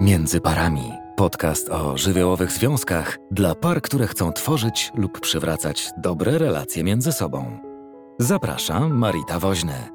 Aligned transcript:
Między 0.00 0.40
parami. 0.40 0.92
Podcast 1.16 1.68
o 1.68 1.98
żywiołowych 1.98 2.52
związkach 2.52 3.18
dla 3.30 3.54
par, 3.54 3.82
które 3.82 4.06
chcą 4.06 4.32
tworzyć 4.32 4.90
lub 4.94 5.20
przywracać 5.20 5.90
dobre 5.98 6.38
relacje 6.38 6.84
między 6.84 7.12
sobą. 7.12 7.58
Zapraszam, 8.18 8.98
Marita 8.98 9.38
Woźny. 9.38 9.88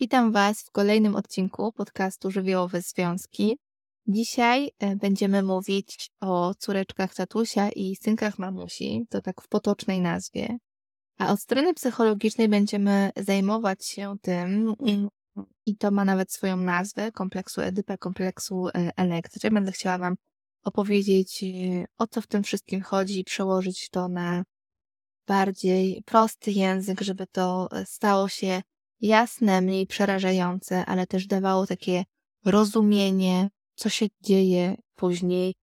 Witam 0.00 0.32
Was 0.32 0.62
w 0.62 0.70
kolejnym 0.70 1.16
odcinku 1.16 1.72
podcastu 1.72 2.30
Żywiołowe 2.30 2.82
Związki. 2.82 3.58
Dzisiaj 4.06 4.70
e, 4.78 4.96
będziemy 4.96 5.42
mówić 5.42 6.10
o 6.20 6.54
córeczkach 6.54 7.14
tatusia 7.14 7.70
i 7.70 7.96
synkach 7.96 8.38
mamusi, 8.38 9.06
to 9.10 9.20
tak 9.20 9.42
w 9.42 9.48
potocznej 9.48 10.00
nazwie. 10.00 10.58
A 11.18 11.32
od 11.32 11.40
strony 11.40 11.74
psychologicznej 11.74 12.48
będziemy 12.48 13.10
zajmować 13.16 13.86
się 13.86 14.16
tym, 14.22 14.74
i 15.66 15.76
to 15.76 15.90
ma 15.90 16.04
nawet 16.04 16.32
swoją 16.32 16.56
nazwę, 16.56 17.12
kompleksu 17.12 17.60
Edypa, 17.60 17.96
kompleksu 17.96 18.68
e, 18.68 18.90
Elektry. 18.96 19.50
Będę 19.50 19.72
chciała 19.72 19.98
Wam 19.98 20.14
opowiedzieć, 20.64 21.44
e, 21.44 21.46
o 21.98 22.06
co 22.06 22.20
w 22.20 22.26
tym 22.26 22.42
wszystkim 22.42 22.80
chodzi 22.82 23.20
i 23.20 23.24
przełożyć 23.24 23.88
to 23.90 24.08
na 24.08 24.44
bardziej 25.26 26.02
prosty 26.06 26.52
język, 26.52 27.00
żeby 27.00 27.26
to 27.26 27.68
e, 27.72 27.86
stało 27.86 28.28
się 28.28 28.62
jasne, 29.00 29.60
mniej 29.60 29.86
przerażające, 29.86 30.86
ale 30.86 31.06
też 31.06 31.26
dawało 31.26 31.66
takie 31.66 32.04
rozumienie, 32.44 33.48
co 33.74 33.88
się 33.88 34.06
dzieje 34.20 34.76
później 34.94 35.54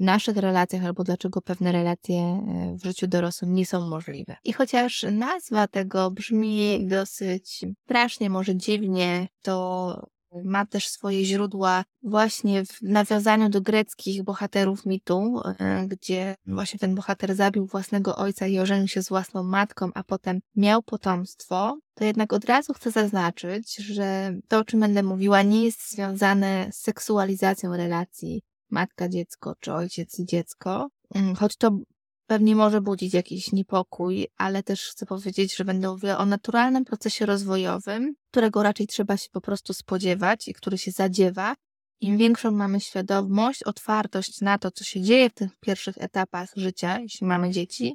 naszych 0.00 0.36
relacjach 0.36 0.84
albo 0.84 1.04
dlaczego 1.04 1.42
pewne 1.42 1.72
relacje 1.72 2.16
e, 2.16 2.76
w 2.76 2.84
życiu 2.84 3.06
dorosłym 3.06 3.54
nie 3.54 3.66
są 3.66 3.88
możliwe. 3.88 4.36
I 4.44 4.52
chociaż 4.52 5.06
nazwa 5.12 5.68
tego 5.68 6.10
brzmi 6.10 6.86
dosyć 6.86 7.64
strasznie, 7.84 8.30
może 8.30 8.56
dziwnie, 8.56 9.28
to 9.42 10.10
ma 10.44 10.66
też 10.66 10.88
swoje 10.88 11.24
źródła 11.24 11.84
właśnie 12.02 12.64
w 12.64 12.82
nawiązaniu 12.82 13.48
do 13.48 13.60
greckich 13.60 14.22
bohaterów 14.22 14.86
mitu, 14.86 15.40
e, 15.58 15.86
gdzie 15.86 16.34
właśnie 16.46 16.78
ten 16.78 16.94
bohater 16.94 17.34
zabił 17.34 17.66
własnego 17.66 18.16
ojca 18.16 18.46
i 18.46 18.58
ożenił 18.58 18.88
się 18.88 19.02
z 19.02 19.08
własną 19.08 19.42
matką, 19.42 19.90
a 19.94 20.04
potem 20.04 20.40
miał 20.56 20.82
potomstwo, 20.82 21.78
to 21.94 22.04
jednak 22.04 22.32
od 22.32 22.44
razu 22.44 22.72
chcę 22.72 22.90
zaznaczyć, 22.90 23.76
że 23.76 24.32
to, 24.48 24.58
o 24.58 24.64
czym 24.64 24.80
będę 24.80 25.02
mówiła, 25.02 25.42
nie 25.42 25.64
jest 25.64 25.90
związane 25.90 26.68
z 26.72 26.76
seksualizacją 26.76 27.76
relacji 27.76 28.42
matka, 28.70 29.08
dziecko, 29.08 29.54
czy 29.60 29.72
ojciec 29.72 30.20
dziecko. 30.20 30.88
Mm, 31.14 31.34
choć 31.34 31.56
to 31.56 31.78
pewnie 32.26 32.56
może 32.56 32.80
budzić 32.80 33.14
jakiś 33.14 33.52
niepokój, 33.52 34.26
ale 34.36 34.62
też 34.62 34.88
chcę 34.88 35.06
powiedzieć, 35.06 35.56
że 35.56 35.64
będę 35.64 35.88
mówiła 35.88 36.18
o 36.18 36.26
naturalnym 36.26 36.84
procesie 36.84 37.26
rozwojowym, 37.26 38.14
którego 38.30 38.62
raczej 38.62 38.86
trzeba 38.86 39.16
się 39.16 39.28
po 39.32 39.40
prostu 39.40 39.72
spodziewać 39.72 40.48
i 40.48 40.54
który 40.54 40.78
się 40.78 40.90
zadziewa. 40.90 41.54
Im 42.00 42.18
większą 42.18 42.50
mamy 42.50 42.80
świadomość, 42.80 43.62
otwartość 43.62 44.40
na 44.40 44.58
to, 44.58 44.70
co 44.70 44.84
się 44.84 45.02
dzieje 45.02 45.30
w 45.30 45.34
tych 45.34 45.50
pierwszych 45.60 45.98
etapach 45.98 46.50
życia, 46.56 47.00
jeśli 47.00 47.26
mamy 47.26 47.50
dzieci, 47.50 47.94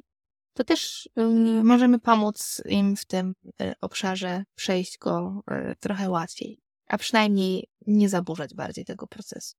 to 0.56 0.64
też 0.64 1.08
y, 1.18 1.22
możemy 1.64 1.98
pomóc 1.98 2.62
im 2.68 2.96
w 2.96 3.04
tym 3.04 3.34
y, 3.62 3.72
obszarze 3.80 4.44
przejść 4.54 4.98
go 4.98 5.42
y, 5.50 5.76
trochę 5.80 6.10
łatwiej, 6.10 6.58
a 6.86 6.98
przynajmniej 6.98 7.68
nie 7.86 8.08
zaburzać 8.08 8.54
bardziej 8.54 8.84
tego 8.84 9.06
procesu. 9.06 9.56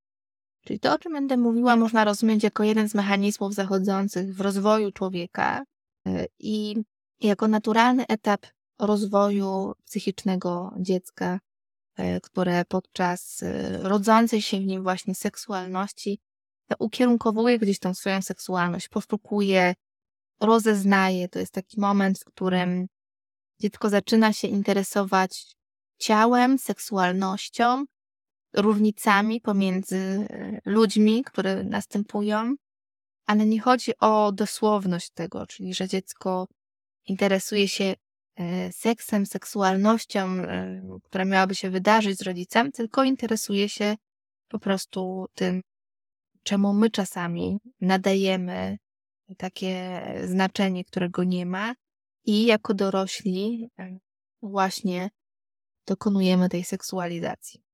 Czyli 0.67 0.79
to, 0.79 0.93
o 0.93 0.99
czym 0.99 1.13
będę 1.13 1.37
mówiła, 1.37 1.75
można 1.75 2.03
rozumieć 2.03 2.43
jako 2.43 2.63
jeden 2.63 2.89
z 2.89 2.95
mechanizmów 2.95 3.53
zachodzących 3.53 4.35
w 4.35 4.41
rozwoju 4.41 4.91
człowieka 4.91 5.63
e, 6.07 6.25
i 6.39 6.75
jako 7.21 7.47
naturalny 7.47 8.07
etap 8.07 8.45
rozwoju 8.79 9.73
psychicznego 9.85 10.73
dziecka, 10.79 11.39
e, 11.95 12.21
które 12.21 12.65
podczas 12.65 13.43
e, 13.43 13.77
rodzącej 13.83 14.41
się 14.41 14.59
w 14.59 14.65
nim 14.65 14.83
właśnie 14.83 15.15
seksualności 15.15 16.19
ukierunkowuje 16.79 17.59
gdzieś 17.59 17.79
tą 17.79 17.93
swoją 17.93 18.21
seksualność, 18.21 18.89
poszukuje, 18.89 19.75
rozeznaje. 20.41 21.29
To 21.29 21.39
jest 21.39 21.53
taki 21.53 21.79
moment, 21.79 22.19
w 22.19 22.25
którym 22.25 22.87
dziecko 23.59 23.89
zaczyna 23.89 24.33
się 24.33 24.47
interesować 24.47 25.55
ciałem, 25.97 26.57
seksualnością, 26.57 27.85
różnicami 28.57 29.41
pomiędzy 29.41 29.97
e, 29.97 30.61
ludźmi, 30.65 31.23
które 31.23 31.63
następują, 31.63 32.55
ale 33.25 33.45
nie 33.45 33.61
chodzi 33.61 33.91
o 33.99 34.31
dosłowność 34.31 35.09
tego, 35.09 35.47
czyli 35.47 35.73
że 35.73 35.87
dziecko 35.87 36.47
interesuje 37.05 37.67
się 37.67 37.95
e, 38.35 38.71
seksem, 38.71 39.25
seksualnością, 39.25 40.27
e, 40.27 40.81
która 41.03 41.25
miałaby 41.25 41.55
się 41.55 41.69
wydarzyć 41.69 42.17
z 42.17 42.21
rodzicem, 42.21 42.71
tylko 42.71 43.03
interesuje 43.03 43.69
się 43.69 43.95
po 44.47 44.59
prostu 44.59 45.25
tym, 45.33 45.61
czemu 46.43 46.73
my 46.73 46.89
czasami 46.89 47.57
nadajemy 47.81 48.77
takie 49.37 50.01
znaczenie, 50.25 50.83
którego 50.85 51.23
nie 51.23 51.45
ma, 51.45 51.73
i 52.25 52.45
jako 52.45 52.73
dorośli 52.73 53.69
właśnie 54.41 55.09
dokonujemy 55.85 56.49
tej 56.49 56.63
seksualizacji. 56.63 57.66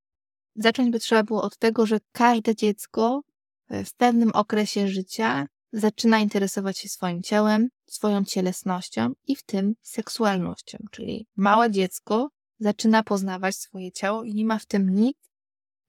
Zacząć 0.56 0.90
by 0.90 1.00
trzeba 1.00 1.24
było 1.24 1.42
od 1.42 1.58
tego, 1.58 1.86
że 1.86 2.00
każde 2.12 2.56
dziecko 2.56 3.22
e, 3.70 3.86
w 3.86 3.94
pewnym 3.94 4.32
okresie 4.34 4.88
życia 4.88 5.48
zaczyna 5.74 6.20
interesować 6.20 6.78
się 6.78 6.90
swoim 6.90 7.24
ciałem, 7.24 7.70
swoją 7.86 8.24
cielesnością 8.24 9.14
i 9.28 9.36
w 9.36 9.44
tym 9.44 9.76
seksualnością. 9.82 10.78
Czyli 10.92 11.28
małe 11.36 11.72
dziecko 11.72 12.30
zaczyna 12.60 13.04
poznawać 13.04 13.56
swoje 13.56 13.92
ciało 13.92 14.24
i 14.24 14.34
nie 14.34 14.46
ma 14.46 14.60
w 14.60 14.66
tym 14.66 14.90
nic 14.90 15.18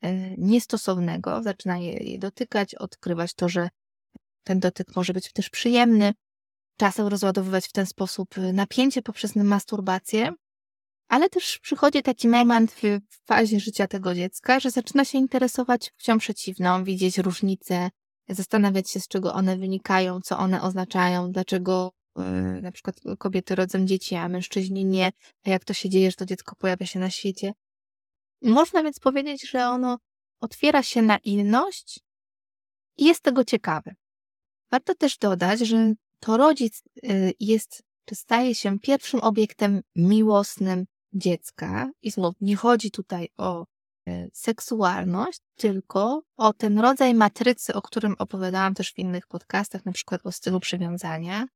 e, 0.01 0.37
niestosownego. 0.37 1.43
Zaczyna 1.43 1.79
je, 1.79 1.93
je 1.93 2.19
dotykać, 2.19 2.75
odkrywać 2.75 3.35
to, 3.35 3.49
że 3.49 3.69
ten 4.45 4.61
dotyk 4.61 4.97
może 4.97 5.13
być 5.13 5.33
też 5.33 5.51
przyjemny. 5.51 6.15
Czasem 6.77 7.07
rozładowywać 7.07 7.67
w 7.67 7.73
ten 7.73 7.87
sposób 7.87 8.35
napięcie 8.53 9.03
poprzez 9.03 9.37
masturbację, 9.37 10.33
ale 11.09 11.29
też 11.29 11.59
przychodzi 11.59 12.03
taki 12.03 12.29
moment 12.29 12.73
w 12.73 13.01
fazie 13.27 13.61
życia 13.61 13.87
tego 13.87 14.15
dziecka, 14.15 14.61
że 14.61 14.71
zaczyna 14.71 15.05
się 15.05 15.19
interesować 15.19 15.91
płcią 15.91 16.19
przeciwną, 16.19 16.85
widzieć 16.85 17.19
różnice, 17.19 17.91
zastanawiać 18.29 18.91
się, 18.91 19.01
z 19.01 19.09
czego 19.09 19.35
one 19.35 19.57
wynikają, 19.57 20.21
co 20.21 20.39
one 20.39 20.63
oznaczają, 20.63 21.33
dlaczego 21.33 21.93
yy, 22.17 22.63
na 22.63 22.73
przykład 22.73 22.97
kobiety 23.19 23.55
rodzą 23.55 23.87
dzieci, 23.87 24.15
a 24.15 24.29
mężczyźni 24.29 24.85
nie, 24.85 25.13
a 25.45 25.51
jak 25.51 25.65
to 25.65 25.75
się 25.75 25.89
dzieje, 25.89 26.11
że 26.11 26.17
to 26.17 26.27
dziecko 26.27 26.57
pojawia 26.57 26.87
się 26.87 26.99
na 26.99 27.11
świecie. 27.11 27.53
Można 28.43 28.83
więc 28.83 29.01
powiedzieć, 29.01 29.51
że 29.51 29.69
ono 29.69 29.99
otwiera 30.41 30.83
się 30.83 31.03
na 31.03 31.19
inność 31.19 32.01
i 32.97 33.05
jest 33.05 33.23
tego 33.23 33.45
ciekawy. 33.45 33.95
Warto 34.71 34.95
też 34.95 35.19
dodać, 35.19 35.61
że 35.61 35.95
to 36.21 36.37
rodzic 36.37 36.83
y, 37.05 37.33
jest, 37.41 37.83
czy 38.05 38.15
staje 38.15 38.55
się 38.55 38.79
pierwszym 38.79 39.21
obiektem 39.21 39.81
miłosnym 39.97 40.85
dziecka. 41.15 41.91
I 42.03 42.11
znów 42.11 42.35
nie 42.41 42.57
chodzi 42.57 42.91
tutaj 42.91 43.29
o 43.37 43.67
e, 44.09 44.29
seksualność, 44.33 45.41
tylko 45.57 46.23
o 46.37 46.53
ten 46.53 46.79
rodzaj 46.79 47.15
matrycy, 47.15 47.75
o 47.75 47.83
którym 47.83 48.15
opowiadałam 48.19 48.75
też 48.75 48.93
w 48.93 48.99
innych 48.99 49.27
podcastach, 49.27 49.85
na 49.85 49.93
przykład 49.93 50.27
o 50.27 50.33
stylu 50.33 50.61
przywiązania. 50.61 51.47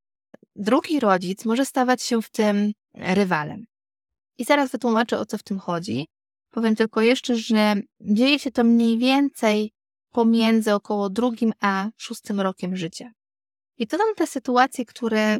Drugi 0.56 1.00
rodzic 1.00 1.44
może 1.44 1.64
stawać 1.64 2.02
się 2.02 2.22
w 2.22 2.30
tym 2.30 2.72
rywalem. 2.94 3.64
I 4.38 4.44
zaraz 4.44 4.70
wytłumaczę, 4.70 5.18
o 5.18 5.26
co 5.26 5.38
w 5.38 5.42
tym 5.42 5.58
chodzi. 5.58 6.06
Powiem 6.50 6.76
tylko 6.76 7.00
jeszcze, 7.00 7.36
że 7.36 7.74
dzieje 8.00 8.38
się 8.38 8.50
to 8.50 8.64
mniej 8.64 8.98
więcej 8.98 9.72
pomiędzy 10.12 10.74
około 10.74 11.10
drugim 11.10 11.52
a 11.60 11.88
szóstym 11.96 12.40
rokiem 12.40 12.76
życia. 12.76 13.12
I 13.78 13.86
to 13.86 13.98
są 13.98 14.04
te 14.16 14.26
sytuacje, 14.26 14.84
które 14.84 15.38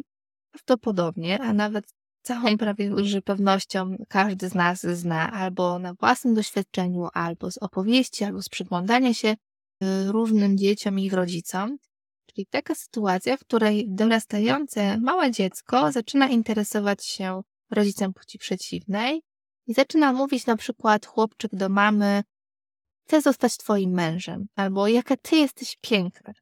prawdopodobnie, 0.51 1.39
a 1.39 1.53
nawet 1.53 1.85
całą 2.29 2.57
prawie 2.57 2.91
że 3.03 3.21
pewnością 3.21 3.95
każdy 4.07 4.49
z 4.49 4.55
nas 4.55 4.81
zna 4.81 5.31
albo 5.31 5.79
na 5.79 5.93
własnym 5.93 6.33
doświadczeniu, 6.33 7.07
albo 7.13 7.51
z 7.51 7.57
opowieści, 7.57 8.23
albo 8.23 8.41
z 8.41 8.49
przyglądania 8.49 9.13
się 9.13 9.27
y, 9.27 10.11
różnym 10.11 10.57
dzieciom 10.57 10.99
i 10.99 11.05
ich 11.05 11.13
rodzicom. 11.13 11.77
Czyli 12.25 12.45
taka 12.45 12.75
sytuacja, 12.75 13.37
w 13.37 13.39
której 13.39 13.85
dorastające 13.87 14.97
małe 14.97 15.31
dziecko 15.31 15.91
zaczyna 15.91 16.27
interesować 16.27 17.05
się 17.05 17.41
rodzicem 17.71 18.13
płci 18.13 18.37
przeciwnej 18.37 19.21
i 19.67 19.73
zaczyna 19.73 20.13
mówić 20.13 20.45
na 20.45 20.57
przykład 20.57 21.05
chłopczyk 21.05 21.55
do 21.55 21.69
mamy, 21.69 22.23
chcę 23.07 23.21
zostać 23.21 23.57
twoim 23.57 23.91
mężem, 23.91 24.45
albo 24.55 24.87
jaka 24.87 25.17
ty 25.17 25.35
jesteś 25.35 25.77
piękna. 25.81 26.33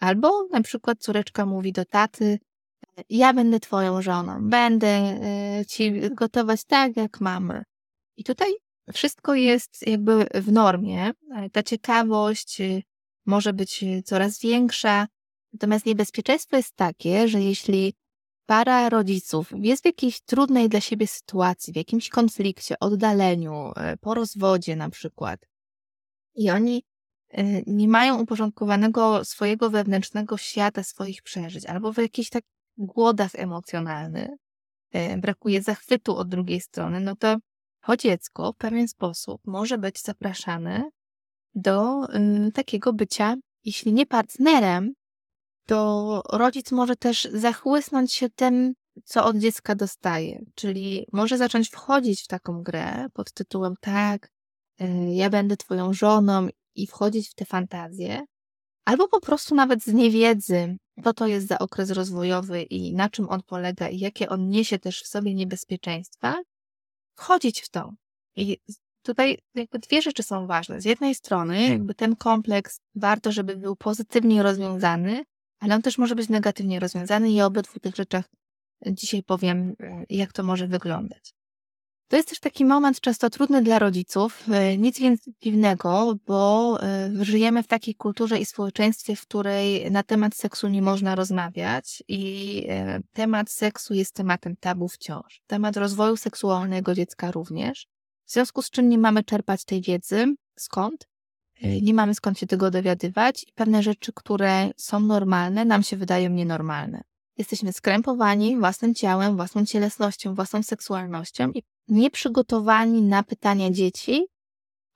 Albo 0.00 0.46
na 0.50 0.62
przykład 0.62 0.98
córeczka 0.98 1.46
mówi 1.46 1.72
do 1.72 1.84
taty, 1.84 2.38
ja 3.08 3.32
będę 3.32 3.60
twoją 3.60 4.02
żoną, 4.02 4.48
będę 4.48 4.88
e, 4.88 5.66
ci 5.66 6.10
gotować 6.10 6.64
tak, 6.64 6.96
jak 6.96 7.20
mamy. 7.20 7.62
I 8.16 8.24
tutaj 8.24 8.52
wszystko 8.92 9.34
jest 9.34 9.86
jakby 9.86 10.26
w 10.34 10.52
normie. 10.52 11.10
Ta 11.52 11.62
ciekawość 11.62 12.60
y, 12.60 12.82
może 13.26 13.52
być 13.52 13.84
coraz 14.04 14.40
większa. 14.40 15.06
Natomiast 15.52 15.86
niebezpieczeństwo 15.86 16.56
jest 16.56 16.76
takie, 16.76 17.28
że 17.28 17.40
jeśli 17.40 17.94
para 18.46 18.88
rodziców 18.88 19.52
jest 19.54 19.82
w 19.82 19.86
jakiejś 19.86 20.20
trudnej 20.20 20.68
dla 20.68 20.80
siebie 20.80 21.06
sytuacji, 21.06 21.72
w 21.72 21.76
jakimś 21.76 22.08
konflikcie, 22.08 22.74
oddaleniu, 22.80 23.72
po 24.00 24.14
rozwodzie 24.14 24.76
na 24.76 24.90
przykład, 24.90 25.40
i 26.34 26.50
oni 26.50 26.82
y, 27.38 27.62
nie 27.66 27.88
mają 27.88 28.20
uporządkowanego 28.22 29.24
swojego 29.24 29.70
wewnętrznego 29.70 30.38
świata, 30.38 30.82
swoich 30.82 31.22
przeżyć, 31.22 31.66
albo 31.66 31.92
w 31.92 31.98
jakichś 31.98 32.28
takich 32.28 32.59
głodach 32.86 33.30
emocjonalnych, 33.34 34.30
y, 34.94 35.18
brakuje 35.18 35.62
zachwytu 35.62 36.16
od 36.16 36.28
drugiej 36.28 36.60
strony, 36.60 37.00
no 37.00 37.16
to 37.16 37.36
to 37.80 37.96
dziecko 37.96 38.52
w 38.52 38.56
pewien 38.56 38.88
sposób 38.88 39.40
może 39.46 39.78
być 39.78 40.02
zapraszane 40.02 40.90
do 41.54 42.04
y, 42.48 42.52
takiego 42.52 42.92
bycia, 42.92 43.36
jeśli 43.64 43.92
nie 43.92 44.06
partnerem, 44.06 44.92
to 45.66 46.22
rodzic 46.32 46.72
może 46.72 46.96
też 46.96 47.28
zachłysnąć 47.32 48.12
się 48.12 48.30
tym, 48.30 48.74
co 49.04 49.24
od 49.24 49.36
dziecka 49.36 49.74
dostaje. 49.74 50.44
Czyli 50.54 51.06
może 51.12 51.38
zacząć 51.38 51.68
wchodzić 51.68 52.22
w 52.22 52.26
taką 52.26 52.62
grę 52.62 53.06
pod 53.12 53.32
tytułem 53.32 53.74
tak, 53.80 54.30
y, 54.80 54.86
ja 55.10 55.30
będę 55.30 55.56
twoją 55.56 55.92
żoną 55.92 56.48
i 56.74 56.86
wchodzić 56.86 57.28
w 57.30 57.34
te 57.34 57.44
fantazje, 57.44 58.22
albo 58.84 59.08
po 59.08 59.20
prostu 59.20 59.54
nawet 59.54 59.84
z 59.84 59.92
niewiedzy, 59.92 60.76
co 61.04 61.14
to 61.14 61.26
jest 61.26 61.46
za 61.46 61.58
okres 61.58 61.90
rozwojowy 61.90 62.62
i 62.62 62.94
na 62.94 63.10
czym 63.10 63.28
on 63.28 63.42
polega 63.42 63.88
i 63.88 63.98
jakie 63.98 64.28
on 64.28 64.48
niesie 64.48 64.78
też 64.78 65.02
w 65.02 65.06
sobie 65.06 65.34
niebezpieczeństwa, 65.34 66.42
wchodzić 67.16 67.60
w 67.60 67.68
to. 67.68 67.92
I 68.36 68.58
tutaj 69.02 69.38
jakby 69.54 69.78
dwie 69.78 70.02
rzeczy 70.02 70.22
są 70.22 70.46
ważne. 70.46 70.80
Z 70.80 70.84
jednej 70.84 71.14
strony 71.14 71.68
jakby 71.68 71.94
ten 71.94 72.16
kompleks 72.16 72.80
warto, 72.94 73.32
żeby 73.32 73.56
był 73.56 73.76
pozytywnie 73.76 74.42
rozwiązany, 74.42 75.24
ale 75.60 75.74
on 75.74 75.82
też 75.82 75.98
może 75.98 76.14
być 76.14 76.28
negatywnie 76.28 76.80
rozwiązany 76.80 77.30
i 77.30 77.42
o 77.42 77.46
obydwu 77.46 77.80
tych 77.80 77.96
rzeczach 77.96 78.24
dzisiaj 78.86 79.22
powiem, 79.22 79.74
e, 79.80 80.04
jak 80.10 80.32
to 80.32 80.42
może 80.42 80.68
wyglądać. 80.68 81.34
To 82.10 82.16
jest 82.16 82.28
też 82.28 82.40
taki 82.40 82.64
moment 82.64 83.00
często 83.00 83.30
trudny 83.30 83.62
dla 83.62 83.78
rodziców, 83.78 84.44
e, 84.50 84.76
nic 84.78 84.98
więcej 85.00 85.34
dziwnego, 85.42 86.14
bo 86.26 86.78
e, 86.82 87.10
żyjemy 87.20 87.62
w 87.62 87.66
takiej 87.66 87.94
kulturze 87.94 88.38
i 88.38 88.44
społeczeństwie, 88.44 89.16
w 89.16 89.22
której 89.22 89.90
na 89.90 90.02
temat 90.02 90.34
seksu 90.34 90.68
nie 90.68 90.82
można 90.82 91.14
rozmawiać 91.14 92.02
i 92.08 92.66
temat 93.12 93.50
seksu 93.50 93.94
jest 93.94 94.14
tematem 94.14 94.56
tabu 94.56 94.88
wciąż. 94.88 95.40
Temat 95.46 95.76
rozwoju 95.76 96.16
seksualnego 96.16 96.94
dziecka 96.94 97.30
również. 97.30 97.86
W 98.26 98.32
związku 98.32 98.62
z 98.62 98.70
czym 98.70 98.88
nie 98.88 98.98
mamy 98.98 99.24
czerpać 99.24 99.64
tej 99.64 99.82
wiedzy. 99.82 100.34
Skąd? 100.58 101.08
Nie 101.82 101.94
mamy 101.94 102.14
skąd 102.14 102.38
się 102.38 102.46
tego 102.46 102.70
dowiadywać 102.70 103.42
i 103.42 103.52
pewne 103.54 103.82
rzeczy, 103.82 104.12
które 104.14 104.70
są 104.76 105.00
normalne, 105.00 105.64
nam 105.64 105.82
się 105.82 105.96
wydają 105.96 106.30
nienormalne. 106.30 107.02
Jesteśmy 107.38 107.72
skrępowani 107.72 108.58
własnym 108.58 108.94
ciałem, 108.94 109.36
własną 109.36 109.64
cielesnością, 109.64 110.34
własną 110.34 110.62
seksualnością 110.62 111.50
i 111.50 111.62
nieprzygotowani 111.90 113.02
na 113.02 113.22
pytania 113.22 113.70
dzieci 113.70 114.26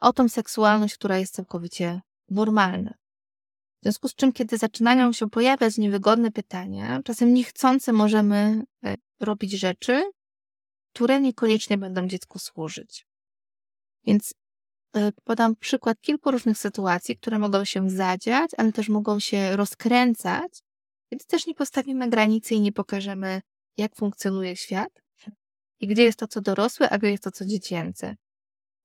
o 0.00 0.12
tą 0.12 0.28
seksualność, 0.28 0.94
która 0.94 1.18
jest 1.18 1.34
całkowicie 1.34 2.00
normalna. 2.30 2.94
W 3.80 3.84
związku 3.84 4.08
z 4.08 4.14
czym, 4.14 4.32
kiedy 4.32 4.58
zaczynają 4.58 5.12
się 5.12 5.30
pojawiać 5.30 5.78
niewygodne 5.78 6.30
pytania, 6.30 7.02
czasem 7.04 7.34
niechcący 7.34 7.92
możemy 7.92 8.62
e, 8.84 8.94
robić 9.20 9.52
rzeczy, 9.52 10.02
które 10.92 11.20
niekoniecznie 11.20 11.78
będą 11.78 12.08
dziecku 12.08 12.38
służyć. 12.38 13.06
Więc 14.06 14.34
e, 14.96 15.12
podam 15.24 15.56
przykład 15.56 16.00
kilku 16.00 16.30
różnych 16.30 16.58
sytuacji, 16.58 17.16
które 17.16 17.38
mogą 17.38 17.64
się 17.64 17.90
zadziać, 17.90 18.50
ale 18.56 18.72
też 18.72 18.88
mogą 18.88 19.20
się 19.20 19.56
rozkręcać, 19.56 20.62
więc 21.12 21.26
też 21.26 21.46
nie 21.46 21.54
postawimy 21.54 22.10
granicy 22.10 22.54
i 22.54 22.60
nie 22.60 22.72
pokażemy, 22.72 23.42
jak 23.76 23.96
funkcjonuje 23.96 24.56
świat 24.56 25.03
i 25.84 25.86
gdzie 25.86 26.02
jest 26.02 26.18
to, 26.18 26.26
co 26.26 26.40
dorosłe, 26.40 26.90
a 26.90 26.98
gdzie 26.98 27.10
jest 27.10 27.24
to, 27.24 27.30
co 27.30 27.44
dziecięce. 27.44 28.16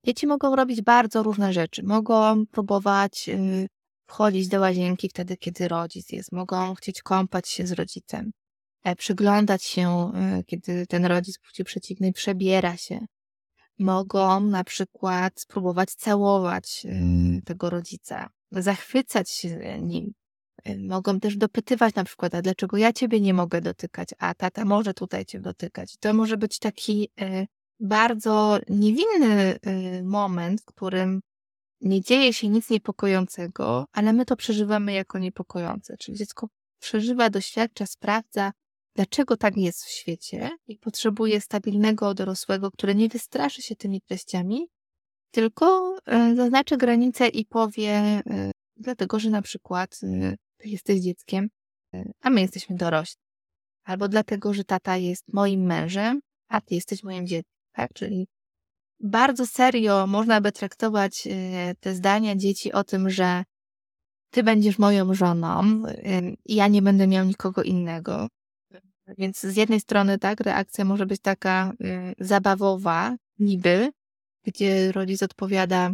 Dzieci 0.06 0.28
mogą 0.28 0.56
robić 0.56 0.82
bardzo 0.82 1.24
różne 1.24 1.54
rzeczy. 1.54 1.84
Mogą 1.84 2.46
próbować 2.46 3.30
y, 3.30 3.68
wchodzić 4.08 4.48
do 4.48 4.60
łazienki 4.60 5.10
wtedy, 5.10 5.38
kiedy 5.38 5.68
rodzic 5.68 6.12
jest. 6.12 6.32
Mogą 6.32 6.76
chcieć 6.76 7.02
kąpać 7.02 7.50
się 7.50 7.68
z 7.68 7.72
rodzicem. 7.72 8.32
E, 8.84 8.96
przyglądać 8.96 9.64
się, 9.64 10.12
y, 10.40 10.44
kiedy 10.44 10.88
ten 10.88 11.06
rodzic 11.06 11.40
płci 11.40 11.64
przeciwnej 11.64 12.14
przebiera 12.14 12.78
się. 12.78 13.00
Mogą 13.80 14.40
na 14.40 14.64
przykład 14.64 15.42
spróbować 15.42 15.90
całować 15.90 16.86
y, 16.86 17.42
tego 17.46 17.70
rodzica, 17.70 18.30
zachwycać 18.52 19.32
się 19.32 19.80
nim, 19.82 20.14
mogą 20.88 21.20
też 21.20 21.38
dopytywać 21.38 21.96
na 21.96 22.04
przykład, 22.04 22.36
a 22.36 22.42
dlaczego 22.42 22.78
ja 22.78 22.94
ciebie 22.94 23.22
nie 23.22 23.34
mogę 23.34 23.62
dotykać, 23.62 24.10
a 24.18 24.34
tata 24.34 24.66
może 24.66 24.94
tutaj 24.94 25.26
cię 25.26 25.40
dotykać. 25.40 25.98
To 25.98 26.14
może 26.14 26.38
być 26.38 26.60
taki 26.60 27.10
y, 27.22 27.48
bardzo 27.80 28.60
niewinny 28.70 29.60
y, 29.68 30.04
moment, 30.04 30.62
w 30.62 30.66
którym 30.66 31.22
nie 31.82 32.02
dzieje 32.02 32.34
się 32.34 32.50
nic 32.50 32.70
niepokojącego, 32.70 33.86
ale 33.92 34.14
my 34.14 34.26
to 34.26 34.36
przeżywamy 34.36 34.94
jako 34.94 35.20
niepokojące. 35.20 35.98
Czyli 35.98 36.18
dziecko 36.18 36.48
przeżywa, 36.80 37.30
doświadcza, 37.30 37.86
sprawdza, 37.86 38.52
dlaczego 38.96 39.38
tak 39.38 39.58
jest 39.58 39.86
w 39.86 39.90
świecie 39.90 40.50
i 40.68 40.78
potrzebuje 40.78 41.42
stabilnego 41.42 42.14
dorosłego, 42.14 42.72
który 42.72 42.96
nie 42.96 43.10
wystraszy 43.10 43.62
się 43.62 43.76
tymi 43.76 44.02
treściami, 44.02 44.68
tylko 45.32 45.98
zaznaczy 46.36 46.78
granice 46.78 47.28
i 47.28 47.46
powie, 47.46 48.22
dlatego 48.78 49.20
że 49.20 49.30
na 49.30 49.42
przykład 49.42 50.00
ty 50.60 50.70
jesteś 50.70 51.00
dzieckiem, 51.00 51.50
e, 51.94 52.12
a 52.22 52.30
my 52.30 52.42
jesteśmy 52.42 52.76
dorośli. 52.76 53.22
Albo 53.84 54.08
dlatego, 54.08 54.54
że 54.54 54.64
tata 54.64 54.98
jest 54.98 55.34
moim 55.34 55.62
mężem, 55.62 56.20
a 56.48 56.62
ty 56.62 56.76
jesteś 56.76 57.04
moim 57.04 57.28
dzieckiem, 57.28 57.54
tak? 57.72 57.94
Czyli 57.94 58.28
bardzo 59.00 59.48
serio 59.48 60.08
można 60.08 60.42
by 60.42 60.52
traktować 60.52 61.28
e, 61.28 61.76
te 61.80 61.96
zdania 61.96 62.36
dzieci 62.36 62.72
o 62.72 62.84
tym, 62.84 63.10
że 63.10 63.44
ty 64.30 64.44
będziesz 64.44 64.80
moją 64.80 65.14
żoną 65.14 65.84
e, 65.88 66.22
i 66.46 66.56
ja 66.56 66.68
nie 66.68 66.82
będę 66.82 67.08
miał 67.08 67.26
nikogo 67.26 67.64
innego. 67.64 68.28
Więc 69.18 69.40
z 69.40 69.56
jednej 69.56 69.80
strony, 69.80 70.20
tak, 70.20 70.40
reakcja 70.40 70.86
może 70.86 71.06
być 71.06 71.22
taka 71.22 71.74
zabawowa, 72.20 73.16
niby, 73.40 73.92
gdzie 74.44 74.92
rodzic 74.92 75.24
odpowiada 75.24 75.92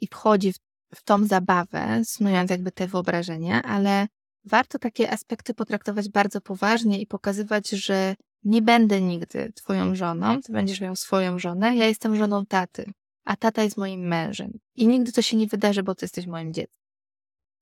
i 0.00 0.06
wchodzi 0.06 0.52
w 0.52 0.58
w 0.94 1.02
tą 1.02 1.26
zabawę, 1.26 2.02
snując 2.04 2.50
jakby 2.50 2.72
te 2.72 2.86
wyobrażenia, 2.86 3.62
ale 3.62 4.06
warto 4.44 4.78
takie 4.78 5.10
aspekty 5.10 5.54
potraktować 5.54 6.08
bardzo 6.08 6.40
poważnie 6.40 7.00
i 7.00 7.06
pokazywać, 7.06 7.70
że 7.70 8.14
nie 8.44 8.62
będę 8.62 9.00
nigdy 9.00 9.52
twoją 9.52 9.94
żoną, 9.94 10.42
ty 10.42 10.52
będziesz 10.52 10.80
miał 10.80 10.96
swoją 10.96 11.38
żonę, 11.38 11.76
ja 11.76 11.86
jestem 11.86 12.16
żoną 12.16 12.46
taty, 12.46 12.92
a 13.24 13.36
tata 13.36 13.62
jest 13.62 13.76
moim 13.76 14.00
mężem. 14.00 14.58
I 14.74 14.86
nigdy 14.86 15.12
to 15.12 15.22
się 15.22 15.36
nie 15.36 15.46
wydarzy, 15.46 15.82
bo 15.82 15.94
ty 15.94 16.04
jesteś 16.04 16.26
moim 16.26 16.52
dzieckiem. 16.52 16.84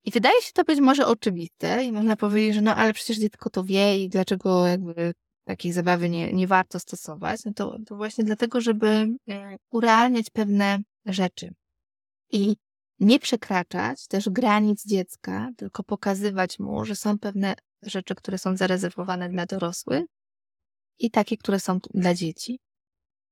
I 0.05 0.11
wydaje 0.11 0.43
się 0.43 0.53
to 0.53 0.65
być 0.65 0.81
może 0.81 1.07
oczywiste 1.07 1.85
i 1.85 1.93
można 1.93 2.17
powiedzieć, 2.17 2.55
że 2.55 2.61
no 2.61 2.77
ale 2.77 2.93
przecież 2.93 3.19
dziecko 3.19 3.51
to 3.51 3.65
wie 3.65 4.05
i 4.05 4.09
dlaczego 4.09 4.67
jakby 4.67 5.13
takiej 5.45 5.73
zabawy 5.73 6.09
nie, 6.11 6.33
nie 6.33 6.47
warto 6.47 6.81
stosować. 6.81 7.45
No 7.45 7.53
to, 7.53 7.77
to 7.87 7.97
właśnie 7.97 8.25
dlatego, 8.25 8.61
żeby 8.61 8.87
e, 9.29 9.57
urealniać 9.71 10.31
pewne 10.31 10.79
rzeczy. 11.07 11.55
I 12.33 12.57
nie 13.03 13.19
przekraczać 13.19 14.07
też 14.07 14.29
granic 14.29 14.87
dziecka, 14.87 15.51
tylko 15.57 15.83
pokazywać 15.83 16.59
mu, 16.59 16.85
że 16.85 16.97
są 16.97 17.19
pewne 17.19 17.55
rzeczy, 17.83 18.15
które 18.15 18.39
są 18.39 18.57
zarezerwowane 18.57 19.29
dla 19.29 19.47
dorosłych 19.47 20.05
i 20.99 21.11
takie, 21.11 21.37
które 21.37 21.61
są 21.61 21.79
dla 21.95 22.15
dzieci, 22.15 22.59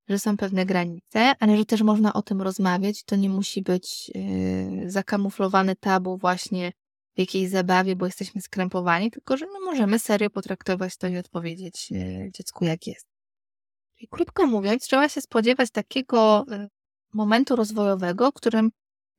że 0.08 0.18
są 0.18 0.36
pewne 0.36 0.66
granice, 0.66 1.32
ale 1.40 1.56
że 1.56 1.64
też 1.64 1.82
można 1.82 2.12
o 2.12 2.22
tym 2.22 2.42
rozmawiać. 2.42 3.04
To 3.04 3.16
nie 3.16 3.28
musi 3.28 3.62
być 3.62 4.10
yy, 4.14 4.90
zakamuflowane 4.90 5.76
tabu 5.76 6.16
właśnie 6.16 6.72
w 7.16 7.18
jakiejś 7.18 7.50
zabawie, 7.50 7.96
bo 7.96 8.06
jesteśmy 8.06 8.40
skrępowani, 8.40 9.10
tylko 9.10 9.36
że 9.36 9.46
my 9.46 9.60
możemy 9.64 9.98
serio 9.98 10.30
potraktować 10.30 10.96
to 10.96 11.08
i 11.08 11.18
odpowiedzieć 11.18 11.90
yy, 11.90 12.30
dziecku, 12.32 12.64
jak 12.64 12.86
jest. 12.86 13.06
I 14.00 14.08
krótko 14.08 14.46
mówiąc, 14.46 14.84
trzeba 14.84 15.08
się 15.08 15.20
spodziewać 15.20 15.70
takiego 15.70 16.44
yy, 16.48 16.68
momentu 17.12 17.56
rozwojowego, 17.56 18.30
w 18.30 18.34
którym 18.34 18.70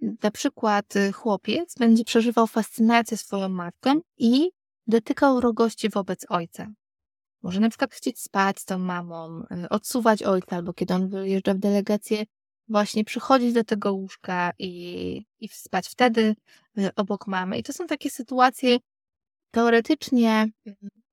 na 0.01 0.31
przykład 0.31 0.95
y, 0.95 1.11
chłopiec 1.11 1.75
będzie 1.79 2.03
przeżywał 2.03 2.47
fascynację 2.47 3.17
swoją 3.17 3.49
matką 3.49 4.01
i 4.17 4.51
dotykał 4.87 5.35
wrogości 5.35 5.89
wobec 5.89 6.25
ojca. 6.29 6.67
Może 7.41 7.59
na 7.59 7.69
przykład 7.69 7.93
chcieć 7.93 8.19
spać 8.19 8.59
z 8.59 8.65
tą 8.65 8.79
mamą, 8.79 9.43
y, 9.65 9.69
odsuwać 9.69 10.23
ojca, 10.23 10.55
albo 10.55 10.73
kiedy 10.73 10.93
on 10.93 11.09
wyjeżdża 11.09 11.53
w 11.53 11.57
delegację, 11.57 12.25
właśnie 12.67 13.03
przychodzić 13.03 13.53
do 13.53 13.63
tego 13.63 13.93
łóżka 13.93 14.51
i, 14.59 15.25
i 15.39 15.47
spać 15.47 15.87
wtedy 15.87 16.35
y, 16.79 16.95
obok 16.95 17.27
mamy. 17.27 17.57
I 17.57 17.63
to 17.63 17.73
są 17.73 17.87
takie 17.87 18.09
sytuacje 18.09 18.77
teoretycznie, 19.51 20.47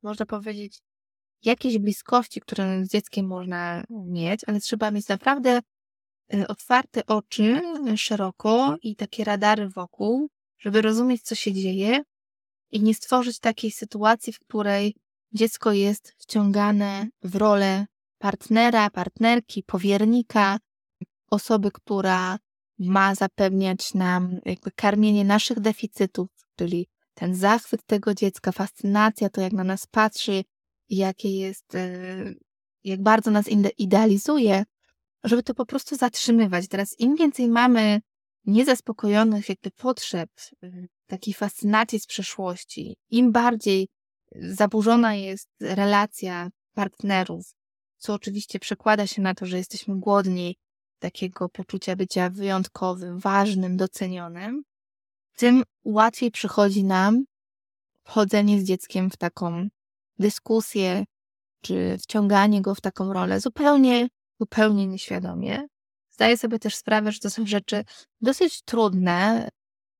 można 0.02 0.26
powiedzieć, 0.26 0.78
jakiejś 1.44 1.78
bliskości, 1.78 2.40
które 2.40 2.84
z 2.84 2.88
dzieckiem 2.88 3.26
można 3.26 3.84
mieć, 3.90 4.40
ale 4.46 4.60
trzeba 4.60 4.90
mieć 4.90 5.08
naprawdę 5.08 5.60
otwarte 6.48 7.06
oczy 7.06 7.60
szeroko 7.96 8.76
i 8.82 8.96
takie 8.96 9.24
radary 9.24 9.68
wokół, 9.68 10.28
żeby 10.58 10.82
rozumieć, 10.82 11.22
co 11.22 11.34
się 11.34 11.52
dzieje 11.52 12.02
i 12.70 12.80
nie 12.80 12.94
stworzyć 12.94 13.38
takiej 13.38 13.70
sytuacji, 13.70 14.32
w 14.32 14.38
której 14.38 14.94
dziecko 15.32 15.72
jest 15.72 16.14
wciągane 16.18 17.08
w 17.22 17.36
rolę 17.36 17.86
partnera, 18.18 18.90
partnerki, 18.90 19.62
powiernika, 19.62 20.58
osoby, 21.30 21.70
która 21.70 22.38
ma 22.78 23.14
zapewniać 23.14 23.94
nam 23.94 24.40
jakby 24.44 24.70
karmienie 24.70 25.24
naszych 25.24 25.60
deficytów, 25.60 26.28
czyli 26.56 26.88
ten 27.14 27.34
zachwyt 27.34 27.86
tego 27.86 28.14
dziecka, 28.14 28.52
fascynacja, 28.52 29.28
to 29.28 29.40
jak 29.40 29.52
na 29.52 29.64
nas 29.64 29.86
patrzy, 29.86 30.44
jakie 30.88 31.38
jest, 31.38 31.74
e, 31.74 32.34
jak 32.84 33.02
bardzo 33.02 33.30
nas 33.30 33.44
idealizuje, 33.78 34.64
żeby 35.28 35.42
to 35.42 35.54
po 35.54 35.66
prostu 35.66 35.96
zatrzymywać. 35.96 36.68
Teraz 36.68 37.00
im 37.00 37.16
więcej 37.16 37.48
mamy 37.48 38.00
niezaspokojonych 38.44 39.48
jakby 39.48 39.70
potrzeb, 39.70 40.30
y, 40.64 40.88
takiej 41.06 41.34
fascynacji 41.34 42.00
z 42.00 42.06
przeszłości, 42.06 42.96
im 43.10 43.32
bardziej 43.32 43.88
zaburzona 44.34 45.14
jest 45.14 45.48
relacja 45.60 46.48
partnerów, 46.74 47.54
co 47.98 48.14
oczywiście 48.14 48.58
przekłada 48.58 49.06
się 49.06 49.22
na 49.22 49.34
to, 49.34 49.46
że 49.46 49.56
jesteśmy 49.56 49.98
głodni 49.98 50.56
takiego 50.98 51.48
poczucia 51.48 51.96
bycia 51.96 52.30
wyjątkowym, 52.30 53.18
ważnym, 53.18 53.76
docenionym, 53.76 54.62
tym 55.36 55.62
łatwiej 55.84 56.30
przychodzi 56.30 56.84
nam 56.84 57.24
wchodzenie 58.04 58.60
z 58.60 58.64
dzieckiem 58.64 59.10
w 59.10 59.16
taką 59.16 59.68
dyskusję, 60.18 61.04
czy 61.62 61.98
wciąganie 61.98 62.62
go 62.62 62.74
w 62.74 62.80
taką 62.80 63.12
rolę 63.12 63.40
zupełnie, 63.40 64.08
zupełnie 64.40 64.86
nieświadomie. 64.86 65.66
Zdaję 66.10 66.36
sobie 66.36 66.58
też 66.58 66.74
sprawę, 66.74 67.12
że 67.12 67.20
to 67.20 67.30
są 67.30 67.46
rzeczy 67.46 67.84
dosyć 68.20 68.62
trudne, 68.62 69.48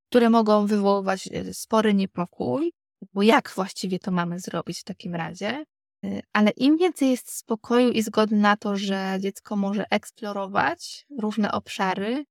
które 0.09 0.29
mogą 0.29 0.65
wywoływać 0.65 1.29
e, 1.31 1.53
spory 1.53 1.93
niepokój, 1.93 2.71
bo 3.13 3.21
jak 3.23 3.51
właściwie 3.55 3.99
to 3.99 4.11
mamy 4.11 4.39
zrobić 4.39 4.79
w 4.79 4.83
takim 4.83 5.15
razie? 5.15 5.63
E, 6.05 6.21
ale 6.33 6.51
im 6.51 6.77
więcej 6.77 7.11
jest 7.11 7.31
spokoju 7.31 7.89
i 7.91 8.01
zgody 8.01 8.35
na 8.35 8.57
to, 8.57 8.77
że 8.77 9.17
dziecko 9.19 9.55
może 9.55 9.85
eksplorować 9.89 11.05
różne 11.19 11.51
obszary, 11.51 12.25